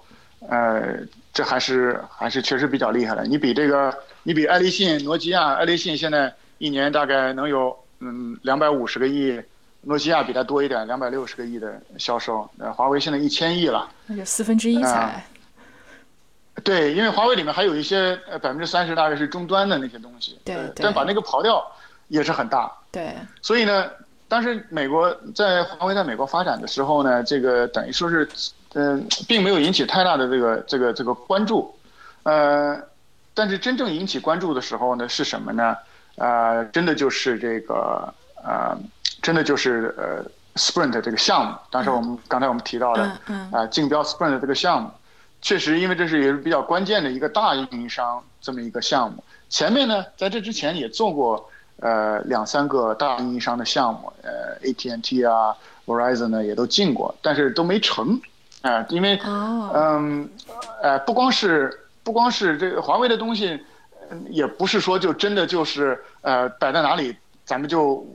[0.49, 0.99] 呃，
[1.33, 3.93] 这还是还是确实比较厉害的，你比这个。
[4.29, 9.41] 你比爱立信、诺基亚，爱立信现在一年大概能有嗯两百五十个亿，
[9.83, 12.51] 诺基亚比它多一点，两百六十个亿的销售。
[12.59, 15.25] 呃，华为现在一千亿了，那就四分之一才。
[16.65, 21.65] 对，因为华为里面还有一些呃百分之三十大概是终端的那些东西，对，但把那个刨掉
[22.09, 22.71] 也是很大。
[22.91, 23.15] 对。
[23.43, 23.91] 所以呢，
[24.29, 28.29] 当时美国在华为在美国发展的时候呢，这个等于说是
[28.75, 31.75] 嗯，并没有引起太大的这个这个这个关注，
[32.23, 32.81] 呃。
[33.39, 35.77] 但是真正引起关注的时候呢，是什么呢？
[36.15, 38.11] 呃，真的就是这个
[38.43, 38.75] 呃，
[39.21, 41.55] 真的就是呃，Sprint 这个项目。
[41.71, 43.03] 当时我们刚才我们提到的，
[43.53, 44.91] 啊，竞标 Sprint 这个项目，
[45.47, 49.23] 确实因为这是也是比较关键的一个大运营商这么一个项目。
[49.49, 55.55] 前面呢，在这之前也做过呃两三个大运营商的项目，呃，AT&T 啊
[55.87, 58.21] ，Verizon 呢也都进过，但是都没成。
[58.63, 60.29] 啊，因为嗯，
[60.83, 61.83] 呃，不光是。
[62.03, 63.61] 不光是这个华为的东西，
[64.31, 68.07] 也不是说就真的就是呃摆在哪里，咱们就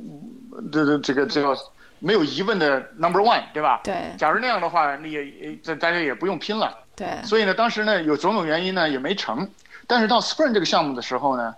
[0.72, 1.54] 这这这个这个
[2.00, 3.82] 没有疑问的 number one，对吧？
[3.84, 3.94] 对。
[4.18, 6.74] 假如那样的话，那也这大家也不用拼了。
[7.02, 7.28] 对。
[7.28, 9.50] 所以呢，当时呢有种种原因呢也没成，
[9.88, 11.56] 但是到 Spring 这个项目的时候呢，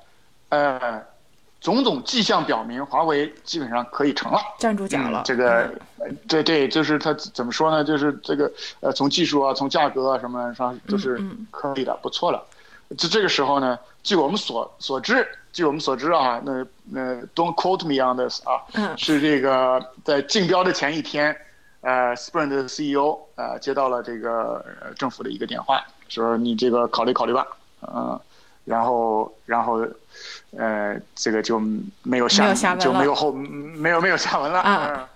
[0.50, 1.02] 呃。
[1.64, 5.22] 种种迹象表明，华为基本上可以成了，站住脚了。
[5.24, 5.74] 这个，
[6.28, 7.82] 对对，就是它怎么说呢？
[7.82, 11.18] 就是这个，呃，从技术啊，从价格啊什么上都是
[11.52, 12.46] 可以的，不错了。
[12.98, 18.60] 就这个时候呢，据我们所所知，据我们所知啊，那那 Don't quote me on this 啊，
[18.98, 21.34] 是这个在竞标的前一天，
[21.84, 24.66] 呃，Sprint 的 CEO 呃接到了这个
[24.98, 27.46] 政府的一个电话，说你这个考虑考虑吧，
[27.82, 28.20] 嗯，
[28.66, 29.88] 然后然后。
[30.56, 31.60] 呃，这个就
[32.04, 34.62] 没有下就没有后没有没有下文了。
[34.64, 35.08] 嗯，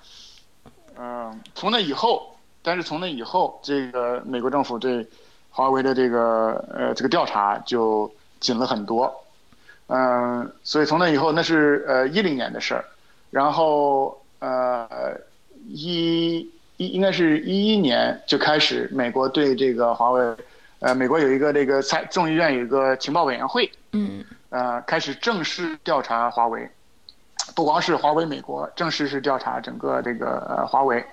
[0.97, 5.07] 嗯，从那以后，但是从那以后，这个美国政府对
[5.51, 9.13] 华为的这个呃这个调查就紧了很多。
[9.85, 12.83] 嗯，所以从那以后，那是呃一零年的事儿，
[13.29, 14.89] 然后呃
[15.67, 20.35] 一一应该是一一年就开始，美国对这个华为，
[20.79, 23.69] 呃，美国有一个这个参众议院有一个情报委员会。
[23.91, 24.23] 嗯。
[24.49, 26.65] 呃，开始正式调查华为，
[27.53, 31.05] 不光是华为美国，正式是调查整个这个呃华为。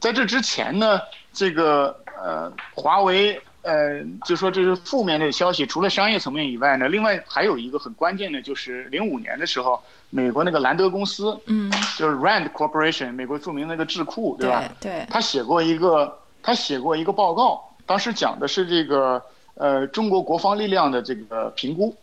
[0.00, 0.98] 在这之前呢，
[1.34, 14.64] 这个呃华为呃就说这是负面的消息，除了商业层面以外呢，另外还有一个很关键的，就是零五年的时候，美国那个兰德公司，嗯，就是 Rand Corporation，美国著名那个智库，对吧？
[14.80, 15.06] 对。
[15.10, 19.20] 他写过一个，他写过一个报告，当时讲的是这个
[19.54, 21.94] 呃中国国防力量的这个评估。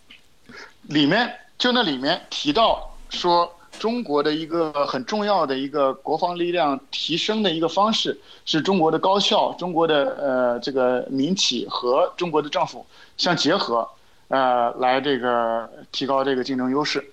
[0.89, 3.49] 里面就那里面提到说，
[3.79, 12.85] 中国的一个很重要的一个国防力量提升的一个方式，是中国的高校、中国的呃这个民企和中国的政府
[13.15, 13.87] 相结合，
[14.27, 17.12] 呃来这个提高这个竞争优势。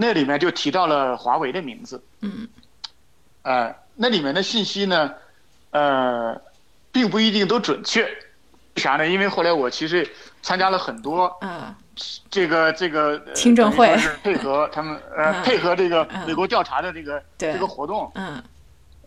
[0.00, 2.00] 那里面就提到了华为的名字。
[2.20, 2.48] 嗯。
[3.42, 5.12] 呃，那里面的信息呢，
[5.70, 6.40] 呃，
[6.92, 8.04] 并不一定都准确。
[8.04, 9.08] 为啥呢？
[9.08, 10.08] 因为后来我其实
[10.40, 11.26] 参加了很多。
[11.40, 11.74] 啊。
[12.30, 13.92] 这个这个听证会
[14.22, 18.40] 配合他们呃 配合这个美国调查的这个这个活动，嗯，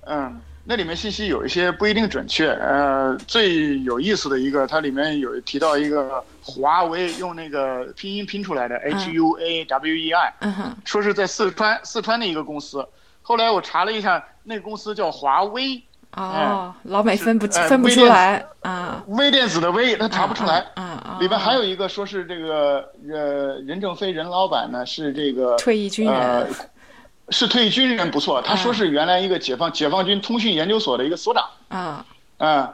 [0.01, 2.49] 嗯，那里面信息有一些不一定准确。
[2.49, 12.87] 呃，最有意思的一个，它里面有提到一个华为，用那个拼音拼出来的 H U A W E I，嗯，说是在四川四川的一个公司。
[13.21, 15.83] 后来我查了一下，那个公司叫华为，
[16.15, 20.59] 哦，老美分不哎分不出来啊，微电子的微，他查不出来。
[20.75, 26.53] 啊啊，里边还有一个说是这个呃任正非任老板呢是这个退役军呃人，
[27.31, 31.49] 是退役军人不错，他说是原来一个解放解放军通讯研究所的一个所长。
[31.69, 32.05] 啊，
[32.37, 32.73] 嗯，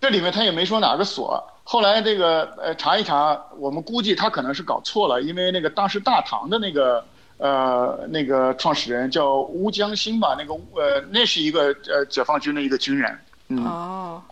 [0.00, 1.42] 这里面他也没说哪个所。
[1.62, 7.04] 后来这个呃查一查，我们估计他可能是搞错了，因为那个当时大唐的那个
[7.38, 13.18] 呃那个创始人叫乌江新吧，那个呃那是一个呃解放军的一个军人，
[13.48, 14.22] 嗯，哦，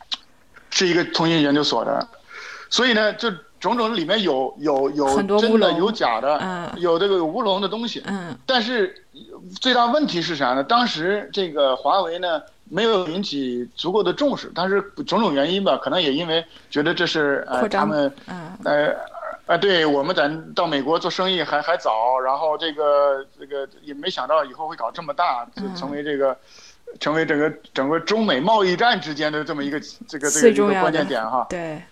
[0.71, 2.09] 是一个通信研究所的，
[2.71, 3.33] 所以呢，就
[3.65, 6.71] 种种里面有有有真的有假的，嗯。
[6.77, 8.37] 有这个有乌龙的东西，嗯。
[8.45, 8.95] 但是
[9.59, 10.62] 最大问题是啥呢？
[10.62, 18.53] 当时这个华为呢没有引起足够的重视，但是种种原因吧，可能也因为觉得这是呃他们嗯。
[18.65, 18.95] 呃
[19.47, 26.37] 呃对我们咱到美国做生意还还早，然后这个这个也没想到以后会搞这么大，就嗯成为这个。
[27.01, 31.83] 成为整个整个中美贸易战之间的这么一个这个这个一个关键点哈，对，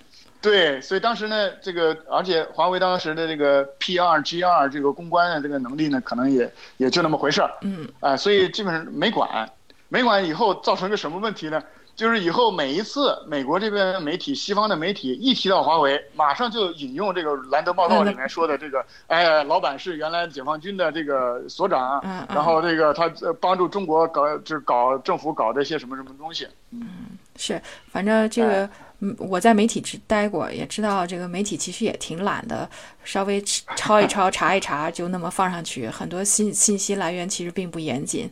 [0.43, 7.89] 对，所以当时呢，这个而且华为当时的这个 PR、GR 这个公关的这个能力呢，可能也也就那么回事儿，嗯。
[8.01, 9.49] 啊、所以基本上没管，
[9.89, 11.63] 没管以后造成个什么问题呢？
[11.95, 28.71] 就是以后每一次美国这边媒体、西方的媒体一提到华为，马上就引用这个兰德报告里面说的这个，哎，老板是原来解放军的这个所长，然后这个他呃帮助中国搞就是搞政府搞这些什么什么东西，嗯是，反正这个哎，
[29.05, 32.71] 嗯，我在媒体只待过，也知道这个媒体其实也挺懒的，
[33.03, 38.31] 稍微抄一抄、查一查，就那么放上去，很多信信息来源其实并不严谨。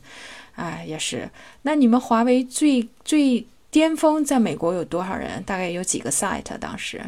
[0.55, 1.29] 哎，也是。
[1.63, 5.43] 那你们华为最最巅峰在美国有多少人？
[5.43, 6.57] 大概有几个 site？
[6.61, 7.03] 当时？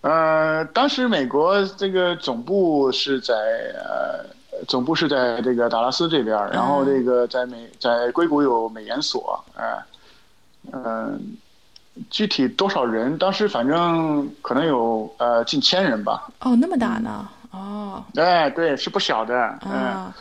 [0.00, 3.34] 呃，当时美国这个总部是在
[3.74, 4.24] 呃，
[4.66, 9.82] 总部是在这个达拉斯这边，然后这个在美在硅谷有美研所，呃、
[10.72, 11.36] 嗯、
[12.10, 13.16] 具体多少人？
[13.18, 17.28] 当时反正可能有呃近千人吧，哦，那么大呢？
[17.50, 19.72] 哦，哎，对，是不小的，嗯。
[19.72, 20.16] 啊。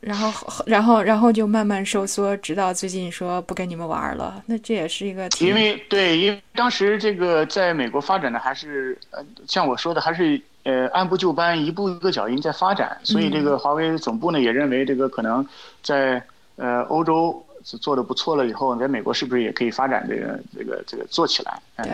[0.00, 4.42] 然后，然后，然后就慢慢收缩，直到最近说不跟你们玩了。
[4.44, 12.98] 那这也是一个因为对，因为当时这个在美国发展的还是呃，像我说的，还是呃按部就班，一步一个脚印在发展。
[13.02, 15.46] 所以这个华为总部呢也认为这个可能
[15.82, 16.22] 在
[16.56, 21.60] 呃欧洲做的不错了以后，在美国是不是也可以发展这个这个这个做起来？
[21.76, 21.92] 哎对。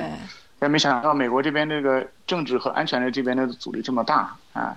[0.62, 4.76] 但没想到美国这边这个政治和安全的这边的阻力这么大啊！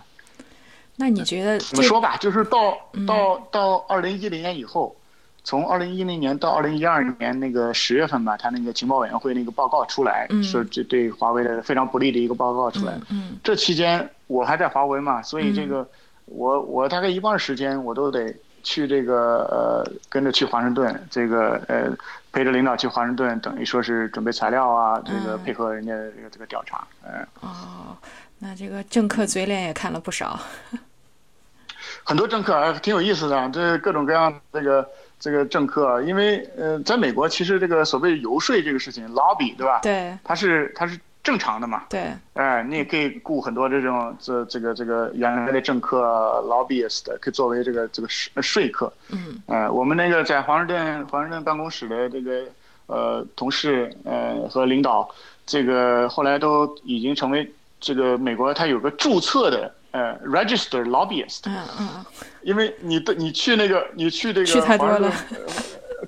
[0.96, 4.96] 那你觉得怎么说吧，就是到嗯到到二零一零年以后，
[5.44, 12.98] 从二零一零年到二零一二年那个十月份吧，他那个情报委员会那个报告出来，嗯说这对华为的非常不利的一个报告出来。
[13.10, 15.86] 嗯这期间我还在华为嘛，所以这个、
[16.28, 18.34] 我我大概一半时间我都得
[18.64, 21.96] 去这个呃跟着去华盛顿，这个呃
[22.32, 27.96] 陪着领导去华盛顿，等于说是准备材料啊，这个嗯配合人家这个这个调查，嗯、哦，
[28.40, 30.40] 那这个政客嘴脸也看了不少。
[32.06, 34.90] 很多政客啊，挺有意思的，这各种各样这个
[35.20, 39.80] 这个政客，因为呃，在美国其实这个所谓游说这个事情，lobby 对吧？
[39.82, 46.02] 对他是他是正常的嘛，对，哎，你也可以雇很多这种这这个这个原来的政客
[46.46, 48.92] lobbyist，可以作为这个这个说说客。
[49.08, 49.42] 嗯。
[49.48, 52.44] 呃，我们那个在华盛顿华盛顿办公室的这个
[52.88, 55.10] 呃同事呃和领导，
[55.46, 57.50] 这个后来都已经成为
[57.80, 62.06] 这个美国它有个注册的呃 registered lobbyist，嗯嗯
[62.42, 65.10] 因为你的你去那个你去这个去太多了。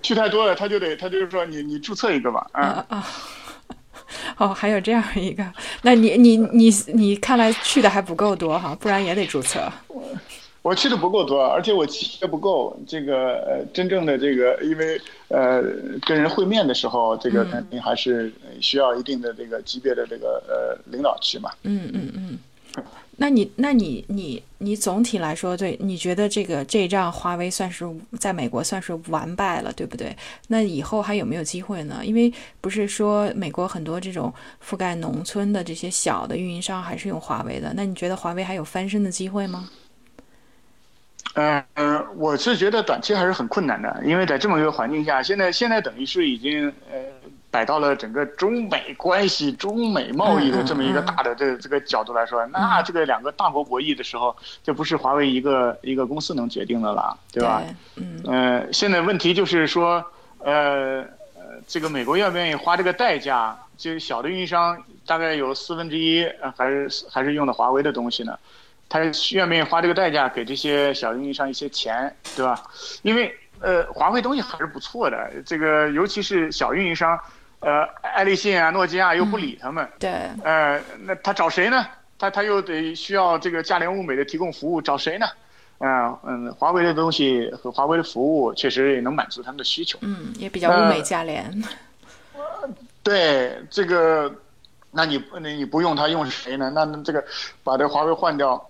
[0.03, 3.07] 去太多了，他就得他就是说你你注册一个吧，啊、啊啊。
[4.37, 5.43] 哦，还有这样一个，
[5.81, 9.71] 那你你你你看来去的还不够多哈，不然也得注册。
[10.61, 12.75] 我去的不够多，而且我去的不够。
[12.87, 15.61] 这个呃，真正的这个，因为呃，
[16.07, 21.51] 跟人会面的时候，这个嗯肯定还是需要一定的这个级别的这个呃领导去嘛。
[21.61, 22.39] 嗯嗯嗯。
[23.17, 27.85] 那你那你你你总体来说，对你觉得这个这一仗华为算是
[28.19, 30.15] 在美国算是完败了，对不对？
[30.47, 32.01] 那以后还有没有机会呢？
[32.03, 39.69] 因为不是说美国很多这种覆盖农村的这些小的运营商还是用华为的，那你觉得华为还有翻身的机会吗？
[41.35, 46.97] 嗯、呃，我是觉得短期还是很困难的，因为在这么一个环境下，现在现在等于是已经呃
[47.55, 57.63] 摆到了整个中美关系、中美贸易的这么一个大的这这个角度来说，那这个两个大国博弈的时候，就不是华为一个一个公司能决定的了，对吧？
[57.95, 60.03] 嗯，呃，现在问题就是说，
[60.39, 60.99] 呃
[61.33, 63.57] 呃，这个美国愿不愿意花这个代价？
[63.77, 66.27] 就小的运营商大概有四分之一
[66.57, 68.37] 还是还是用的华为的东西呢？
[68.89, 68.99] 他
[69.31, 72.61] 愿不愿意花这个代价给这些小运营商一些钱，对吧？
[73.03, 77.17] 因为呃，华为东西还是不错的，这个尤其是小运营商，
[77.59, 80.11] 呃，爱立信啊、诺基亚又不理他们，对，
[80.43, 81.85] 呃，那他找谁呢？
[82.17, 85.25] 他他又得需要这个价廉物美的提供服务，找谁呢？
[85.79, 91.63] 嗯嗯，华为的东西和华为的服务确实也能满足他们的需求，嗯，也比较物美价廉。
[93.03, 94.33] 对这个，
[94.91, 96.71] 那你那你不用他用谁呢？
[96.73, 97.23] 那这个
[97.63, 98.69] 把这华为换掉。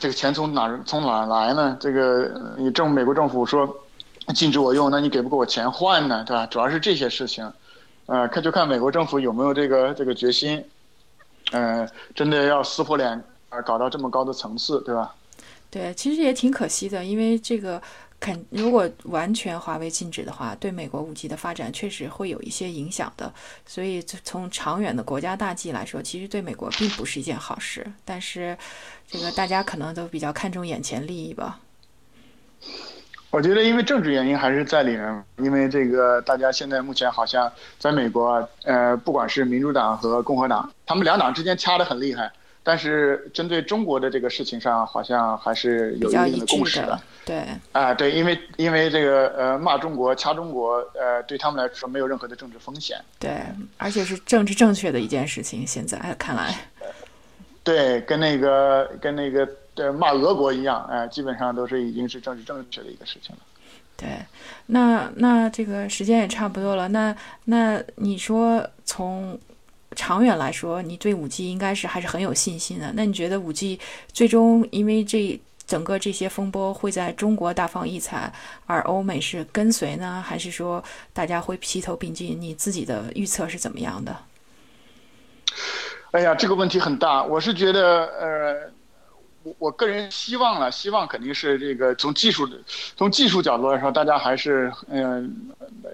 [0.00, 1.76] 这个钱从哪儿从哪儿来呢？
[1.80, 3.76] 这个你政美国政府说
[4.32, 6.22] 禁止我用，那你给不给我钱换呢？
[6.24, 6.46] 对吧？
[6.46, 7.50] 主要是这些事情，
[8.08, 10.64] 呃，看就看美国政府有没有这个这个决心，
[11.52, 15.14] 呃，真的要撕破脸啊，搞到这么高的层次，对吧？
[15.70, 17.80] 对，其实也挺可惜的，因为这个。
[18.20, 23.32] 肯如果完全华为禁止的话，对美国五 G 的发展确实会有一些影响的。
[23.64, 27.86] 所以从长远的国家大计来说，其实对美国并不是一件好事。
[28.04, 28.58] 但是，
[29.06, 31.60] 这个大家可能都比较看重眼前利益吧。
[33.30, 35.24] 我觉得，因为政治原因还是在里面。
[35.36, 42.30] 因为这个，大家现在目前好像在美国，呃，不管是民主党和共和党，他们两党之间掐得很厉害。
[42.64, 47.00] 但是针对中国的这个事情上，好像还是有一定的共识的。
[47.24, 52.98] 对，啊，对，因为因为这个呃骂中国、掐中国，呃，对他们来说没有任何的政治风险。
[53.18, 53.40] 对，
[53.78, 55.66] 而且是政治正确的一件事情。
[55.66, 56.54] 现在看来，
[57.64, 59.48] 对，跟那个跟那个
[59.78, 63.42] 对骂俄国一样，哎，基本上都是已经是政治正确的一个事情了。
[63.96, 64.08] 对，
[64.66, 66.88] 那那这个时间也差不多了。
[66.88, 67.14] 那
[67.44, 69.38] 那你说从。
[69.96, 72.92] 长远来说，你对五 G 应该是还是很有信心的。
[72.94, 73.80] 那你觉得五 G
[74.12, 78.32] 最终因为这整个这些风波会在中国大放异彩，
[78.66, 82.40] 而欧美是跟随呢，还是说大家会齐头并进？
[82.40, 84.14] 你自己的预测是怎么样的？
[86.12, 87.24] 哎呀，这个问题很大。
[87.24, 88.77] 我是觉得，呃。
[89.42, 92.48] 我我个人希望呢，希望肯定是这个从技术
[92.96, 95.34] 从技术角度来说，大家还是嗯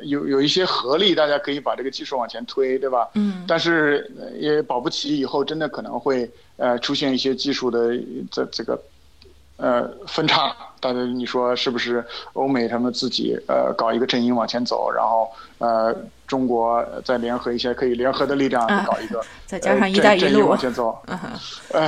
[0.02, 3.08] 有有一些合力，大家可以把这个技术往前推，对吧？
[3.14, 3.44] 嗯。
[3.46, 7.96] 但是也保不齐以后真的可能会呃出现一些技术的
[8.30, 8.82] 这这个
[9.56, 12.04] 呃分叉，大家你说是不是？
[12.32, 15.94] 欧美他们自己呃搞一个阵营往前走，然后呃。
[16.26, 20.98] 中国再联合一些可以联合的力量，搞一个， 再加上“一带一路”往前走。
[21.70, 21.86] 呃，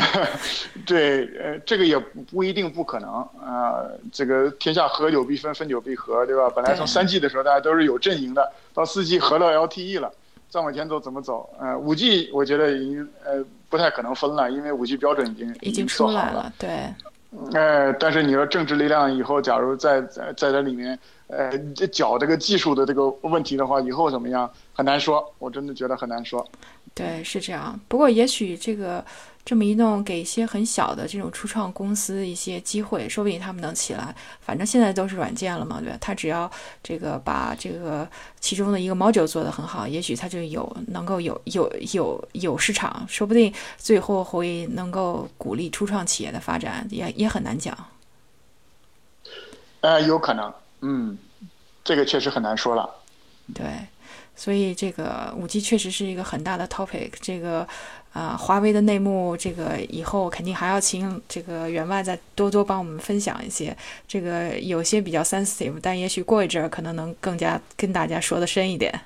[0.85, 1.99] 对，呃，这个也
[2.31, 3.11] 不一定不可能
[3.43, 3.83] 啊。
[4.12, 6.51] 这个天下合久必分，分久必合，对吧？
[6.55, 10.12] 本来从三 G 的时候大家都是有阵营的，到四 G 合到 LTE 了，
[10.51, 11.49] 再往前走怎么走？
[11.59, 16.53] 呃，五 G 我觉得已经呃不太可能分了，因为五 G 标准已经已经出来了。
[16.59, 16.93] 对。
[17.53, 20.99] 呃，但是你说政治力量以后假如在在在这里面。
[21.29, 21.59] 呃，
[21.91, 26.49] 搅这个技术的这个问题的话，以后怎么样很难说，我真的觉得很难说。
[26.95, 27.77] 对，是这样。
[27.89, 29.05] 不过也许这个
[29.47, 34.12] 这么一弄，给一些很小的这种初创公司一些机会，说不定他们能起来。
[34.40, 35.97] 反正现在都是软件了嘛，对吧？
[36.01, 36.51] 他只要
[36.82, 38.07] 这个把这个
[38.40, 47.72] 其中的一个 module 做得很好，也许他就有能够有有有有市场，说不定最后会能够鼓励初创企业的发展，也也很难讲。
[49.82, 50.53] 呃，有可能。
[50.80, 51.16] 嗯，
[51.84, 52.90] 这个确实很难说了。
[53.55, 53.64] 对，
[54.34, 57.12] 所以这个五 G 确实是一个很大的 topic。
[57.20, 57.66] 这个
[58.17, 63.77] 啊，华为的内幕，这个以后肯定还要请这个员外再多多帮我们分享一些。
[64.09, 68.99] 这个有些比较 sensitive，但也许过一阵儿可能能更加跟大家说的深一点。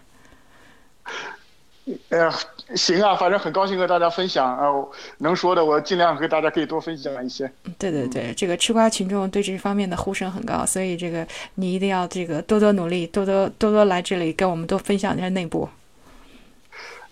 [2.11, 2.33] 哎呀，
[2.77, 4.71] 行啊，反正很高兴和大家分享啊，
[5.19, 7.51] 能说的我尽量和大家可以多分享一些。
[7.77, 15.69] 对对对，这个吃瓜群众对这方面的呼声很高，所以这个你一定要这个多多努力，多多多多来这里跟我们多分享一下内部。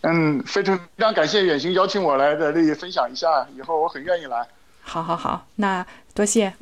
[0.03, 4.47] 嗯，非常非常感谢远行邀请我来在这里分享一下，以后我很愿意来。
[4.81, 5.85] 好好好，那
[6.15, 6.53] 多谢。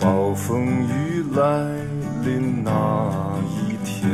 [0.00, 1.42] 暴风雨来
[2.24, 3.10] 临那
[3.48, 4.10] 一天，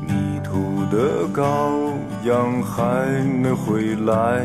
[0.00, 1.94] 泥土的羔
[2.24, 4.44] 羊还没回来，